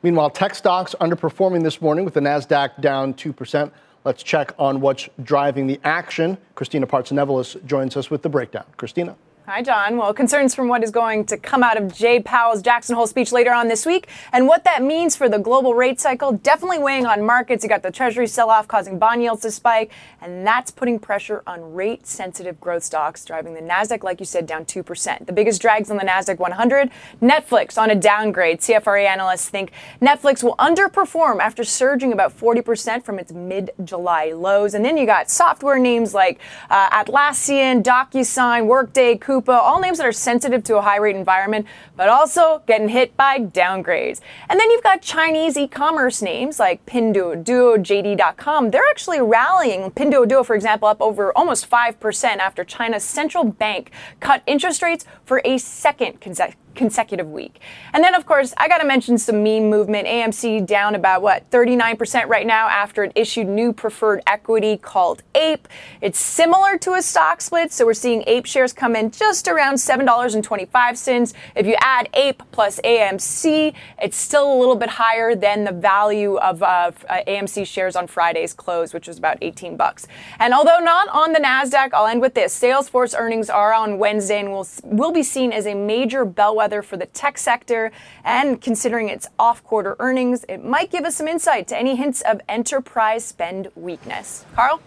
[0.05, 3.73] Meanwhile, tech stocks underperforming this morning with the NASDAQ down 2%.
[4.05, 6.37] Let's check on what's driving the action.
[6.55, 8.67] Kristina Partsinevelos joins us with the breakdown.
[8.77, 9.17] Christina.
[9.47, 9.99] Hi, Jon.
[9.99, 13.31] Well, concerns from what is going to come out of Jay Powell's Jackson Hole speech
[13.31, 17.05] later on this week and what that means for the global rate cycle definitely weighing
[17.05, 17.63] on markets.
[17.63, 21.43] You got the Treasury sell off causing bond yields to spike, and that's putting pressure
[21.47, 25.27] on rate sensitive growth stocks, driving the NASDAQ, like you said, down 2%.
[25.27, 28.61] The biggest drags on the NASDAQ 100 Netflix on a downgrade.
[28.61, 34.73] CFRA analysts think Netflix will underperform after surging about 40% from its mid July lows.
[34.73, 39.19] And then you got software names like uh, Atlassian, DocuSign, Workday,
[39.49, 41.67] All names that are sensitive to a high rate environment,
[41.97, 44.21] but also getting hit by downgrades.
[44.49, 48.71] And then you've got Chinese e commerce names like Pinduoduo, JD.com.
[48.71, 49.91] They're actually rallying.
[49.91, 55.41] Pinduoduo, for example, up over almost 5% after China's central bank cut interest rates for
[55.45, 57.61] a second consecutive consecutive week.
[57.93, 60.07] And then, of course, I got to mention some meme movement.
[60.07, 65.69] AMC down about what 39% right now after it issued new preferred equity called APE.
[66.01, 69.75] It's similar to a stock split, so we're seeing APE shares come in just around
[69.75, 71.35] $7.25.
[71.55, 76.37] If you add APE plus AMC, it's still a little bit higher than the value
[76.39, 80.07] of uh, AMC shares on Friday's close, which was about 18 bucks.
[80.39, 84.41] And although not on the Nasdaq, I'll end with this: Salesforce earnings are on Wednesday
[84.41, 87.93] and will will be seen as a major bellwether weather for the tech sector.
[88.25, 92.23] And considering its off quarter earnings, it might give us some insight to any hints
[92.23, 94.47] of enterprise spend weakness.
[94.55, 94.81] Carl?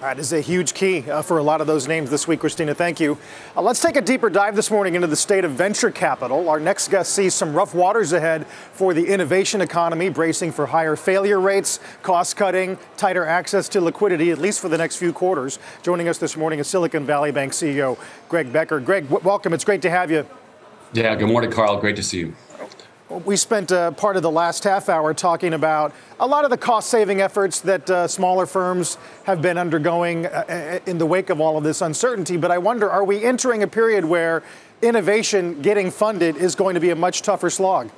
[0.00, 2.74] That is a huge key uh, for a lot of those names this week, Kristina.
[2.74, 3.18] Thank you.
[3.56, 6.48] Uh, let's take a deeper dive this morning into the state of venture capital.
[6.48, 10.96] Our next guest sees some rough waters ahead for the innovation economy, bracing for higher
[10.96, 15.60] failure rates, cost cutting, tighter access to liquidity, at least for the next few quarters.
[15.82, 17.96] Joining us this morning is Silicon Valley Bank CEO
[18.28, 18.80] Greg Becker.
[18.80, 19.52] Greg, w- welcome.
[19.52, 20.26] It's great to have you.
[20.94, 21.78] Yeah, good morning, Carl.
[21.78, 22.34] Great to see you.
[23.24, 26.58] We spent uh, part of the last half hour talking about a lot of the
[26.58, 31.30] cost saving efforts that uh, smaller firms have been undergoing uh, uh, in the wake
[31.30, 32.36] of all of this uncertainty.
[32.36, 34.42] But I wonder are we entering a period where
[34.82, 37.88] innovation getting funded is going to be a much tougher slog?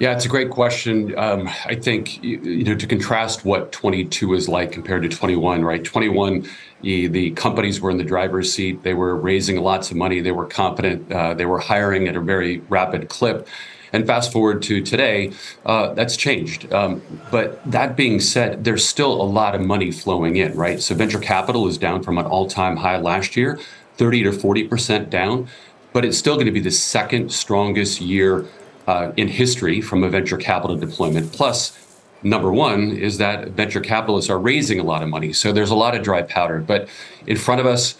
[0.00, 1.16] Yeah, it's a great question.
[1.18, 5.84] Um, I think you know to contrast what 22 is like compared to 21, right?
[5.84, 6.48] 21,
[6.80, 8.82] the companies were in the driver's seat.
[8.82, 10.22] They were raising lots of money.
[10.22, 11.12] They were competent.
[11.12, 13.46] Uh, they were hiring at a very rapid clip.
[13.92, 15.32] And fast forward to today,
[15.66, 16.72] uh, that's changed.
[16.72, 20.80] Um, but that being said, there's still a lot of money flowing in, right?
[20.80, 23.60] So venture capital is down from an all-time high last year,
[23.98, 25.48] 30 to 40 percent down,
[25.92, 28.46] but it's still going to be the second strongest year
[28.86, 31.32] uh, in history from a venture capital deployment.
[31.32, 31.76] Plus,
[32.22, 35.32] number one is that venture capitalists are raising a lot of money.
[35.32, 36.60] So there's a lot of dry powder.
[36.60, 36.88] But
[37.26, 37.96] in front of us,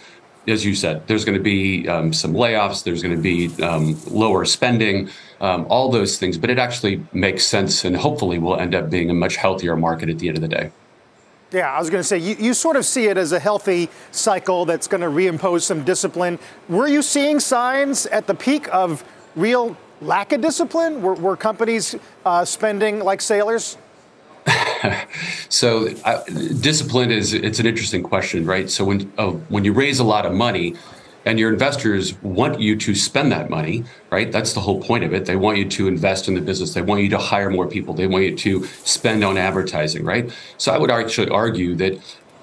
[0.47, 3.97] as you said, there's going to be um, some layoffs, there's going to be um,
[4.07, 6.37] lower spending, um, all those things.
[6.37, 10.09] But it actually makes sense and hopefully will end up being a much healthier market
[10.09, 10.71] at the end of the day.
[11.51, 13.89] Yeah, I was going to say, you, you sort of see it as a healthy
[14.11, 16.39] cycle that's going to reimpose some discipline.
[16.69, 19.03] Were you seeing signs at the peak of
[19.35, 21.01] real lack of discipline?
[21.01, 23.77] Were, were companies uh, spending like sailors?
[25.49, 26.23] so uh,
[26.59, 28.69] discipline is it's an interesting question, right?
[28.69, 30.75] So when uh, when you raise a lot of money
[31.25, 34.31] and your investors want you to spend that money, right?
[34.31, 35.25] That's the whole point of it.
[35.25, 36.73] They want you to invest in the business.
[36.73, 37.93] They want you to hire more people.
[37.93, 40.31] They want you to spend on advertising, right?
[40.57, 41.99] So I would actually argue that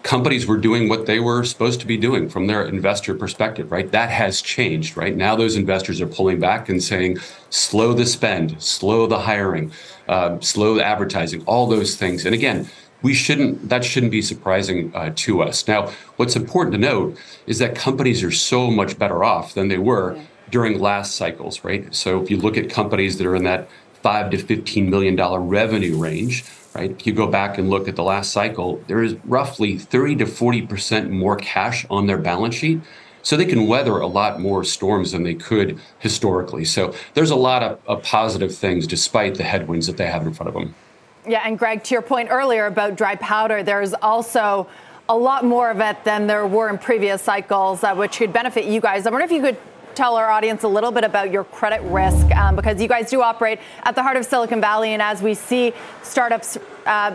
[0.08, 3.92] companies were doing what they were supposed to be doing from their investor perspective, right?
[3.92, 5.14] That has changed, right?
[5.14, 7.18] Now those investors are pulling back and saying,
[7.50, 9.70] slow the spend, slow the hiring,
[10.08, 12.24] uh, slow the advertising, all those things.
[12.24, 12.70] And again,
[13.02, 17.16] we shouldn't that shouldn't be surprising uh, to us now what's important to note
[17.46, 20.18] is that companies are so much better off than they were
[20.50, 23.68] during last cycles right so if you look at companies that are in that
[24.02, 26.44] 5 to 15 million dollar revenue range
[26.74, 26.90] right?
[26.90, 30.24] If you go back and look at the last cycle, there is roughly 30 to
[30.24, 32.80] 40% more cash on their balance sheet.
[33.22, 36.64] So they can weather a lot more storms than they could historically.
[36.64, 40.32] So there's a lot of, of positive things despite the headwinds that they have in
[40.32, 40.74] front of them.
[41.26, 44.66] Yeah, and Greg, to your point earlier about dry powder, there's also
[45.08, 48.66] a lot more of it than there were in previous cycles, uh, which could benefit
[48.66, 49.06] you guys.
[49.06, 49.58] I wonder if you could
[49.98, 53.20] tell our audience a little bit about your credit risk um, because you guys do
[53.20, 56.56] operate at the heart of Silicon Valley, and as we see startups.
[56.86, 57.14] Uh,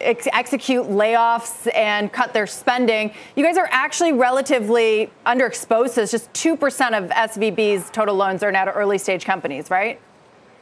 [0.00, 3.12] ex- execute layoffs and cut their spending.
[3.36, 5.96] You guys are actually relatively underexposed.
[5.98, 6.56] It's just 2%
[6.98, 10.00] of SVB's total loans are now to early stage companies, right?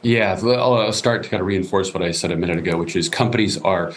[0.03, 3.09] Yeah, I'll start to kind of reinforce what I said a minute ago, which is
[3.09, 3.93] companies are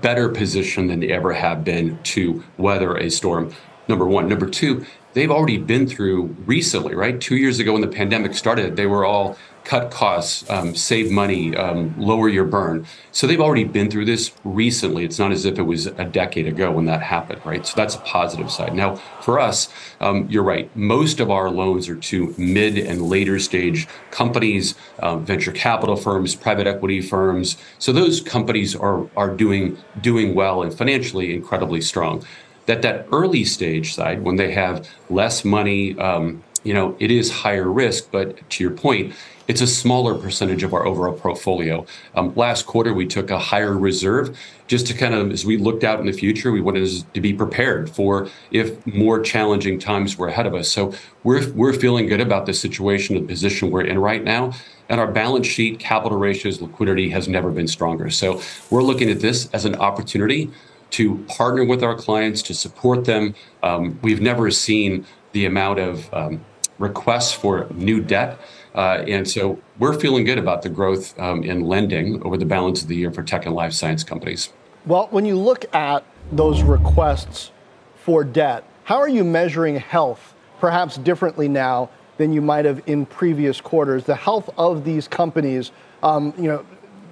[0.00, 3.52] better positioned than they ever have been to weather a storm.
[3.88, 4.28] Number one.
[4.28, 4.86] Number two,
[5.18, 7.20] they've already been through recently, right?
[7.20, 11.54] Two years ago when the pandemic started, they were all cut costs, um, save money,
[11.54, 12.86] um, lower your burn.
[13.12, 15.04] So they've already been through this recently.
[15.04, 17.66] It's not as if it was a decade ago when that happened, right?
[17.66, 18.74] So that's a positive side.
[18.74, 19.68] Now, for us,
[20.00, 20.74] um, you're right.
[20.74, 26.34] Most of our loans are to mid and later stage companies, um, venture capital firms,
[26.34, 27.58] private equity firms.
[27.78, 32.24] So those companies are are doing doing well and financially incredibly strong
[32.68, 37.30] that that early stage side, when they have less money um, you know, it is
[37.30, 39.14] higher risk, but to your point,
[39.46, 41.86] it's a smaller percentage of our overall portfolio.
[42.14, 45.84] Um, last quarter, we took a higher reserve just to kind of, as we looked
[45.84, 50.28] out in the future, we wanted to be prepared for if more challenging times were
[50.28, 50.68] ahead of us.
[50.70, 50.92] So
[51.22, 54.52] we're, we're feeling good about the situation, the position we're in right now.
[54.90, 58.10] And our balance sheet, capital ratios, liquidity has never been stronger.
[58.10, 60.50] So we're looking at this as an opportunity
[60.90, 63.34] to partner with our clients, to support them.
[63.62, 66.44] Um, we've never seen the amount of um,
[66.78, 68.38] requests for new debt.
[68.74, 72.82] Uh, and so we're feeling good about the growth um, in lending over the balance
[72.82, 74.52] of the year for tech and life science companies.
[74.86, 77.50] Well, when you look at those requests
[77.96, 83.04] for debt, how are you measuring health, perhaps differently now than you might have in
[83.04, 84.04] previous quarters?
[84.04, 85.72] The health of these companies,
[86.02, 86.64] um, you know,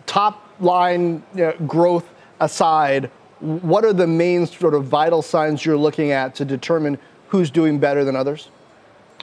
[0.06, 2.08] top line you know, growth
[2.40, 3.10] aside,
[3.41, 7.78] what are the main sort of vital signs you're looking at to determine who's doing
[7.78, 8.49] better than others?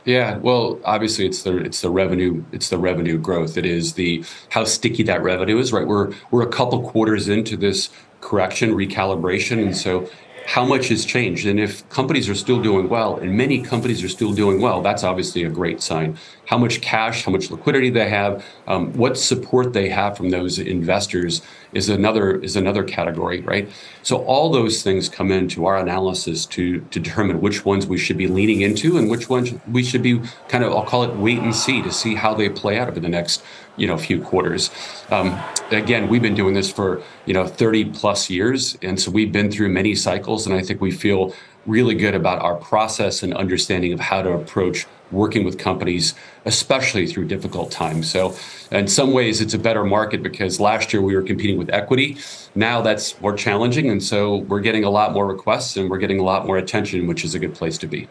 [0.05, 3.57] Yeah, well, obviously it's the it's the revenue it's the revenue growth.
[3.57, 5.72] It is the how sticky that revenue is.
[5.72, 7.89] Right, we're we're a couple quarters into this
[8.20, 10.09] correction recalibration, and so
[10.45, 11.47] how much has changed.
[11.47, 15.03] And if companies are still doing well, and many companies are still doing well, that's
[15.03, 16.18] obviously a great sign.
[16.45, 20.59] How much cash, how much liquidity they have, um, what support they have from those
[20.59, 21.41] investors
[21.73, 23.69] is another is another category, right?
[24.03, 28.17] So all those things come into our analysis to, to determine which ones we should
[28.17, 31.39] be leaning into and which ones we should be kind of I'll call it wait
[31.39, 33.43] and see to see how they play out over the next
[33.77, 34.69] you know few quarters.
[35.09, 35.39] Um,
[35.71, 39.51] again, we've been doing this for you know 30 plus years, and so we've been
[39.51, 41.33] through many cycles, and I think we feel
[41.65, 47.05] really good about our process and understanding of how to approach working with companies, especially
[47.07, 48.09] through difficult times.
[48.09, 48.35] So,
[48.71, 52.17] in some ways, it's a better market because last year we were competing with equity.
[52.55, 56.19] Now that's more challenging, and so we're getting a lot more requests and we're getting
[56.19, 58.07] a lot more attention, which is a good place to be.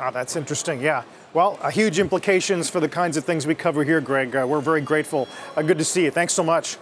[0.00, 0.80] Oh, that's interesting.
[0.80, 1.04] Yeah.
[1.34, 4.34] Well, uh, huge implications for the kinds of things we cover here, Greg.
[4.34, 5.28] Uh, we're very grateful.
[5.56, 6.10] Uh, good to see you.
[6.10, 6.76] Thanks so much.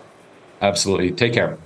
[0.61, 1.11] Absolutely.
[1.13, 1.59] Take care.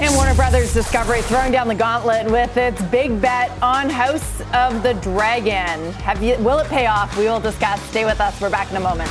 [0.00, 4.82] And Warner Brothers Discovery throwing down the gauntlet with its big bet on House of
[4.82, 5.92] the Dragon.
[5.92, 7.16] Have you, will it pay off?
[7.16, 7.80] We will discuss.
[7.90, 8.40] Stay with us.
[8.40, 9.10] We're back in a moment.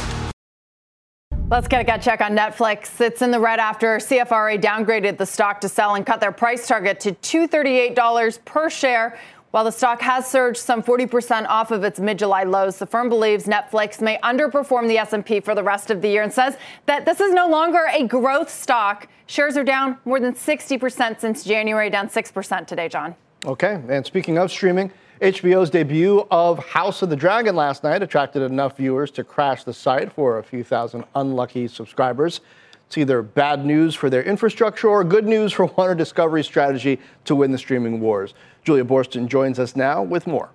[1.49, 2.99] Let's get a gut check on Netflix.
[2.99, 6.67] It's in the red after CFRA downgraded the stock to sell and cut their price
[6.67, 9.19] target to $238 per share.
[9.53, 13.45] While the stock has surged some 40% off of its mid-July lows, the firm believes
[13.45, 17.19] Netflix may underperform the S&P for the rest of the year and says that this
[17.19, 19.07] is no longer a growth stock.
[19.27, 23.13] Shares are down more than 60% since January, down 6% today, Jon.
[23.45, 24.91] Okay, and speaking of streaming,
[25.21, 29.73] HBO's debut of House of the Dragon last night attracted enough viewers to crash the
[29.73, 32.41] site for a few thousand unlucky subscribers.
[32.93, 37.33] It's either bad news for their infrastructure or good news for Warner Discovery's strategy to
[37.33, 38.35] win the streaming wars.
[38.63, 40.51] Julia Boorstin joins us now with more.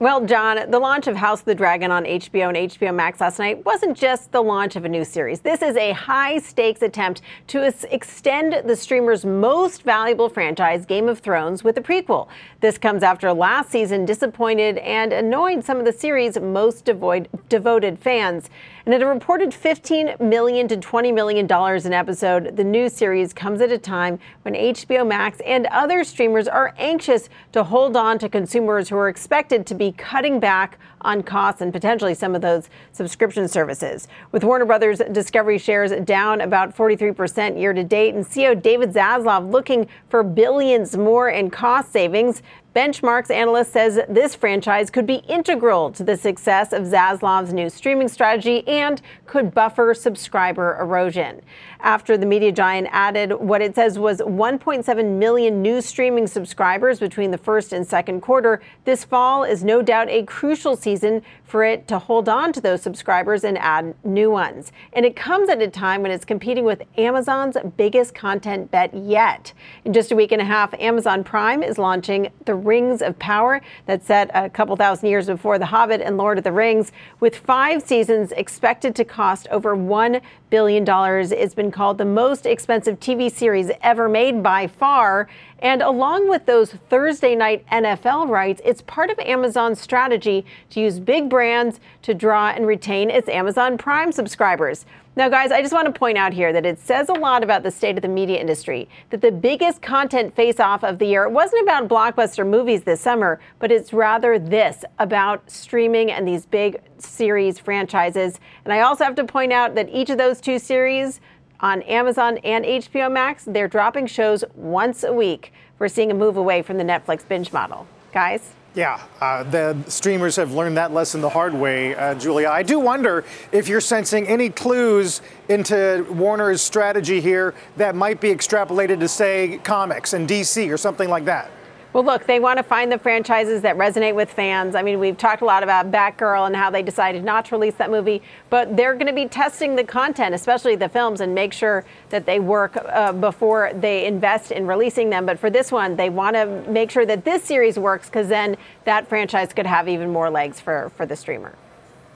[0.00, 3.38] Well, Jon, the launch of House of the Dragon on HBO and HBO Max last
[3.38, 5.42] night wasn't just the launch of a new series.
[5.42, 11.20] This is a high stakes attempt to extend the streamer's most valuable franchise, Game of
[11.20, 12.26] Thrones, with a prequel.
[12.58, 18.00] This comes after last season disappointed and annoyed some of the series' most devoid, devoted
[18.00, 18.50] fans.
[18.86, 23.62] And at a reported 15 million to $20 million an episode, the new series comes
[23.62, 28.28] at a time when HBO Max and other streamers are anxious to hold on to
[28.28, 32.68] consumers who are expected to be cutting back on costs and potentially some of those
[32.92, 34.06] subscription services.
[34.32, 39.50] With Warner Brothers Discovery shares down about 43% year to date, and CEO David Zaslav
[39.50, 42.42] looking for billions more in cost savings,
[42.74, 48.08] Benchmarks analyst says this franchise could be integral to the success of Zaslav's new streaming
[48.08, 51.40] strategy and could buffer subscriber erosion.
[51.78, 57.30] After the media giant added what it says was 1.7 million new streaming subscribers between
[57.30, 61.22] the first and second quarter, this fall is no doubt a crucial season
[61.54, 64.72] for it to hold on to those subscribers and add new ones.
[64.92, 69.52] And it comes at a time when it's competing with Amazon's biggest content bet yet.
[69.84, 73.60] In just a week and a half, Amazon Prime is launching the Rings of Power
[73.86, 76.90] that's set a couple thousand years before The Hobbit and Lord of the Rings,
[77.20, 80.20] with five seasons expected to cost over $1
[80.54, 80.84] billion.
[80.84, 81.32] dollars.
[81.32, 85.28] It's been called the most expensive TV series ever made by far.
[85.58, 91.00] And along with those Thursday night NFL rights, it's part of Amazon's strategy to use
[91.00, 94.86] big brands to draw and retain its Amazon Prime subscribers.
[95.16, 97.62] Now, guys, I just want to point out here that it says a lot about
[97.62, 101.28] the state of the media industry that the biggest content face off of the year
[101.28, 106.80] wasn't about blockbuster movies this summer, but it's rather this about streaming and these big
[106.98, 108.40] series franchises.
[108.64, 111.20] And I also have to point out that each of those two series
[111.60, 115.52] on Amazon and HBO Max, they're dropping shows once a week.
[115.78, 117.86] We're seeing a move away from the Netflix binge model.
[118.12, 118.50] Guys?
[118.74, 122.48] Yeah, uh, the streamers have learned that lesson the hard way, uh, Julia.
[122.48, 128.30] I do wonder if you're sensing any clues into Warner's strategy here that might be
[128.30, 131.52] extrapolated to, say, comics and DC or something like that.
[131.94, 134.74] Well, look, they want to find the franchises that resonate with fans.
[134.74, 137.76] I mean, we've talked a lot about Batgirl and how they decided not to release
[137.76, 138.20] that movie,
[138.50, 142.26] but they're going to be testing the content, especially the films, and make sure that
[142.26, 145.24] they work uh, before they invest in releasing them.
[145.24, 148.56] But for this one, they want to make sure that this series works because then
[148.86, 151.54] that franchise could have even more legs for, for the streamer.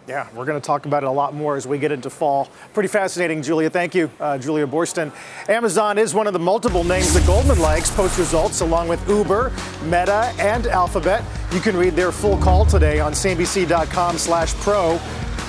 [0.09, 2.49] Yeah, we're going to talk about it a lot more as we get into fall.
[2.73, 3.69] Pretty fascinating, Julia.
[3.69, 5.13] Thank you, uh, Julia Boorstin.
[5.51, 9.53] Amazon is one of the multiple names that Goldman likes post results, along with Uber,
[9.85, 11.23] Meta, and Alphabet.
[11.53, 14.99] You can read their full call today on CNBC.com/pro.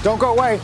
[0.04, 0.60] Don't go away.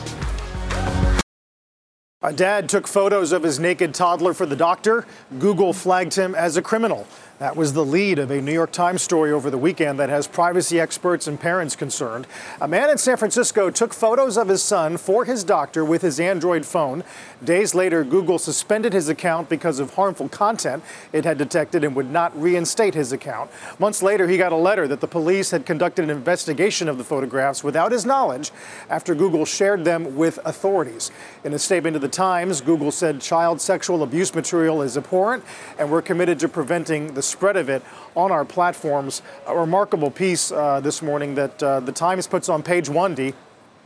[2.22, 5.06] A dad took photos of his naked toddler for the doctor.
[5.40, 7.08] Google flagged him as a criminal.
[7.38, 10.26] That was the lead of a New York Times story over the weekend that has
[10.26, 12.28] privacy experts and parents concerned.
[12.62, 16.18] A man in San Francisco took photos of his son for his doctor with his
[16.18, 17.04] Android phone.
[17.44, 20.82] Days later, Google suspended his account because of harmful content
[21.12, 23.52] it had detected and would not reinstate his account.
[23.80, 27.04] Months later, he got a letter that the police had conducted an investigation of the
[27.04, 28.52] photographs without his knowledge
[28.90, 31.12] after Google shared them with authorities.
[31.44, 35.44] In a statement to the Times, Google said child sexual abuse material is abhorrent
[35.78, 37.84] and we're committed to preventing the spread of it
[38.16, 39.22] on our platforms.
[39.48, 43.34] A remarkable piece uh, this morning that uh, the Times puts on page one, D.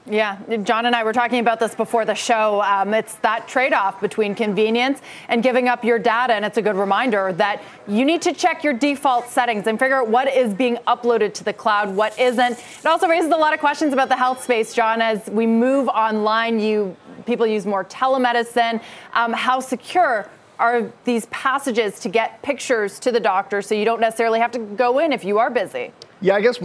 [0.05, 2.63] Yeah, Jon and I were talking about this before the show.
[2.63, 6.33] Um, it's that trade off between convenience and giving up your data.
[6.33, 9.97] And it's a good reminder that you need to check your default settings and figure
[9.97, 12.53] out what is being uploaded to the cloud, what isn't.
[12.53, 14.99] It also raises a lot of questions about the health space, Jon.
[14.99, 16.95] As we move online, you
[17.27, 18.81] people use more telemedicine.
[19.13, 20.27] Um, how secure
[20.59, 24.59] are these passages to get pictures to the doctor so you don't necessarily have to
[24.59, 25.93] go in if you are busy?
[26.21, 26.59] Yeah, I guess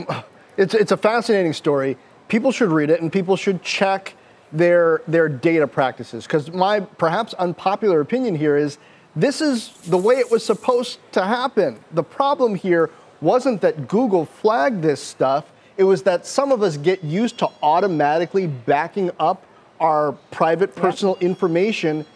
[0.56, 1.96] it's, it's a fascinating story.
[2.28, 4.14] People should read it and people should check
[4.52, 6.26] their, their data practices.
[6.26, 8.78] Because my perhaps unpopular opinion here is
[9.16, 11.78] this is the way it was supposed to happen.
[11.92, 12.90] The problem here
[13.20, 17.48] wasn't that Google flagged this stuff, it was that some of us get used to
[17.62, 19.44] automatically backing up
[19.80, 22.06] our private personal information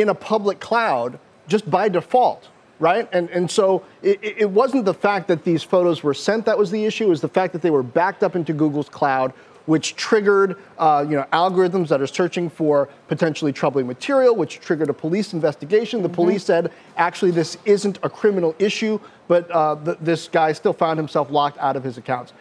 [0.00, 3.08] in a public cloud just by default, right?
[3.12, 6.70] And, and so it, it wasn't the fact that these photos were sent that was
[6.70, 9.32] the issue, it was the fact that they were backed up into Google's cloud,
[9.66, 14.88] which triggered uh, you know, algorithms that are searching for potentially troubling material, which triggered
[14.88, 16.00] a police investigation.
[16.00, 16.14] The mm-hmm.
[16.14, 20.98] police said, actually, this isn't a criminal issue, but uh, th- this guy still found
[20.98, 22.32] himself locked out of his accounts.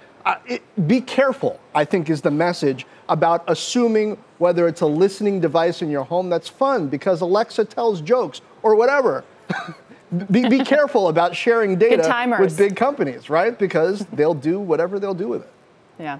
[0.47, 5.81] It, be careful, I think, is the message about assuming whether it's a listening device
[5.81, 9.23] in your home that's fun because Alexa tells jokes or whatever.
[10.31, 13.57] be, be careful about sharing data with big companies, right?
[13.57, 15.53] Because they'll do whatever they'll do with it.
[15.99, 16.19] Yeah.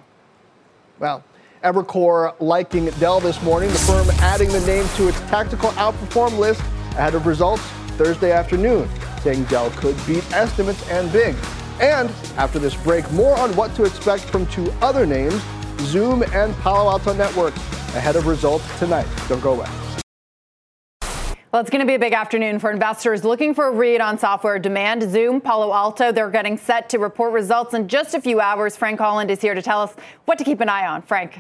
[1.00, 1.24] Well,
[1.64, 6.62] Evercore liking Dell this morning, the firm adding the name to its tactical outperform list
[6.92, 7.64] ahead of results
[7.98, 8.88] Thursday afternoon,
[9.22, 11.36] saying Dell could beat estimates and big.
[11.80, 15.42] And after this break, more on what to expect from two other names,
[15.82, 17.60] Zoom and Palo Alto Networks,
[17.96, 19.08] ahead of results tonight.
[19.28, 19.68] Don't go away.
[21.52, 24.18] Well, it's going to be a big afternoon for investors looking for a read on
[24.18, 25.04] software demand.
[25.10, 28.76] Zoom, Palo Alto, they're getting set to report results in just a few hours.
[28.76, 31.02] Frank Holland is here to tell us what to keep an eye on.
[31.04, 31.34] Frank.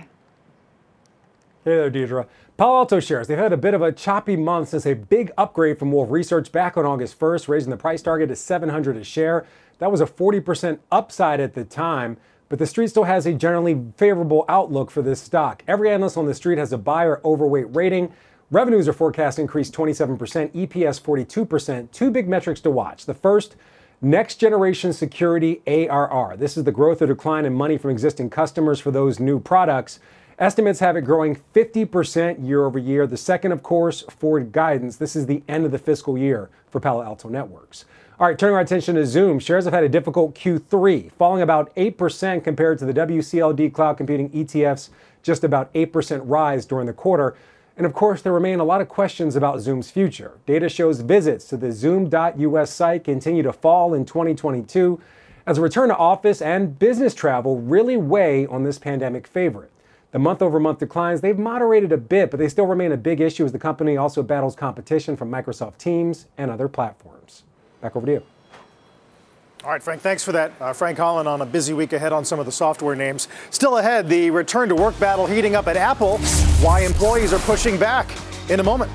[1.65, 2.25] Hey there, Deirdre.
[2.55, 5.77] Palo Alto shares, they've had a bit of a choppy month since a big upgrade
[5.77, 9.45] from Wolfe Research back on August 1st, raising the price target to 700 a share.
[9.79, 12.17] That was a 40% upside at the time,
[12.49, 15.63] but the street still has a generally favorable outlook for this stock.
[15.67, 18.11] Every analyst on the street has a buyer overweight rating.
[18.49, 20.17] Revenues are forecast to increase 27%,
[20.53, 21.91] EPS 42%.
[21.91, 23.05] Two big metrics to watch.
[23.05, 23.55] The first,
[24.01, 26.37] next generation security ARR.
[26.37, 29.99] This is the growth or decline in money from existing customers for those new products.
[30.39, 33.07] Estimates have it growing 50% year over year.
[33.07, 34.95] The second, of course, forward guidance.
[34.95, 37.85] This is the end of the fiscal year for Palo Alto Networks.
[38.19, 41.71] All right, turning our attention to Zoom, shares have had a difficult Q3, falling about
[41.75, 44.89] 8% compared to the WCLD cloud computing ETF's
[45.21, 47.35] just about 8% rise during the quarter.
[47.77, 50.39] And of course, there remain a lot of questions about Zoom's future.
[50.47, 54.99] Data shows visits to the Zoom.us site continue to fall in 2022
[55.45, 59.69] as a return to office and business travel really weigh on this pandemic favorite.
[60.09, 63.21] The month over month declines, they've moderated a bit, but they still remain a big
[63.21, 67.43] issue as the company also battles competition from Microsoft Teams and other platforms.
[67.81, 68.23] Back over to you.
[69.63, 70.53] All right, Frank, thanks for that.
[70.61, 73.27] Uh, Frank Holland on a busy week ahead on some of the software names.
[73.49, 76.19] Still ahead, the return to work battle heating up at Apple.
[76.61, 78.09] Why employees are pushing back
[78.49, 78.91] in a moment.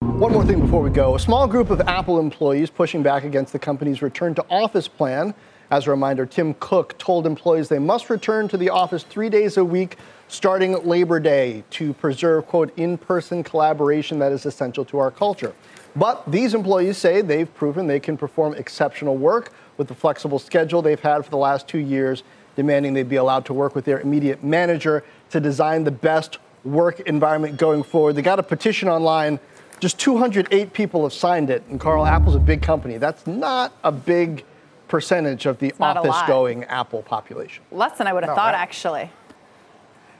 [0.00, 1.14] One more thing before we go.
[1.14, 5.32] A small group of Apple employees pushing back against the company's return to office plan.
[5.70, 9.56] As a reminder, Tim Cook told employees they must return to the office three days
[9.56, 9.96] a week
[10.26, 15.54] starting Labor Day to preserve, quote, in person collaboration that is essential to our culture.
[15.98, 20.80] But these employees say they've proven they can perform exceptional work with the flexible schedule
[20.80, 22.22] they've had for the last two years,
[22.54, 27.00] demanding they be allowed to work with their immediate manager to design the best work
[27.00, 28.12] environment going forward.
[28.14, 29.40] They got a petition online.
[29.80, 31.64] Just 208 people have signed it.
[31.68, 32.98] And Carl, Apple's a big company.
[32.98, 34.44] That's not a big
[34.86, 37.64] percentage of the office going Apple population.
[37.72, 39.10] Less than I would have No, thought, that- actually.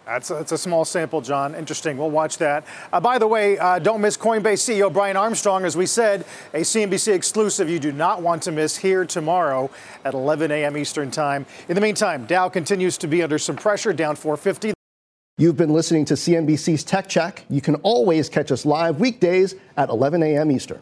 [0.09, 1.55] That's a, that's a small sample, Jon.
[1.55, 1.99] Interesting.
[1.99, 2.65] We'll watch that.
[2.91, 5.67] Uh, by the way, uh, don't miss Coinbase CEO Brian Armstrong.
[5.67, 9.71] As we said, a CNBC exclusive you do not want to miss here tomorrow
[10.07, 10.79] at 11 a.m.
[10.79, 11.45] Eastern Time.
[11.69, 14.73] In the meantime, Dow continues to be under some pressure, down 450.
[15.37, 17.45] You've been listening to CNBC's Tech Check.
[17.51, 20.51] You can always catch us live weekdays at 11 a.m.
[20.51, 20.81] Eastern.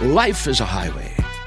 [0.00, 1.14] Life is a highway,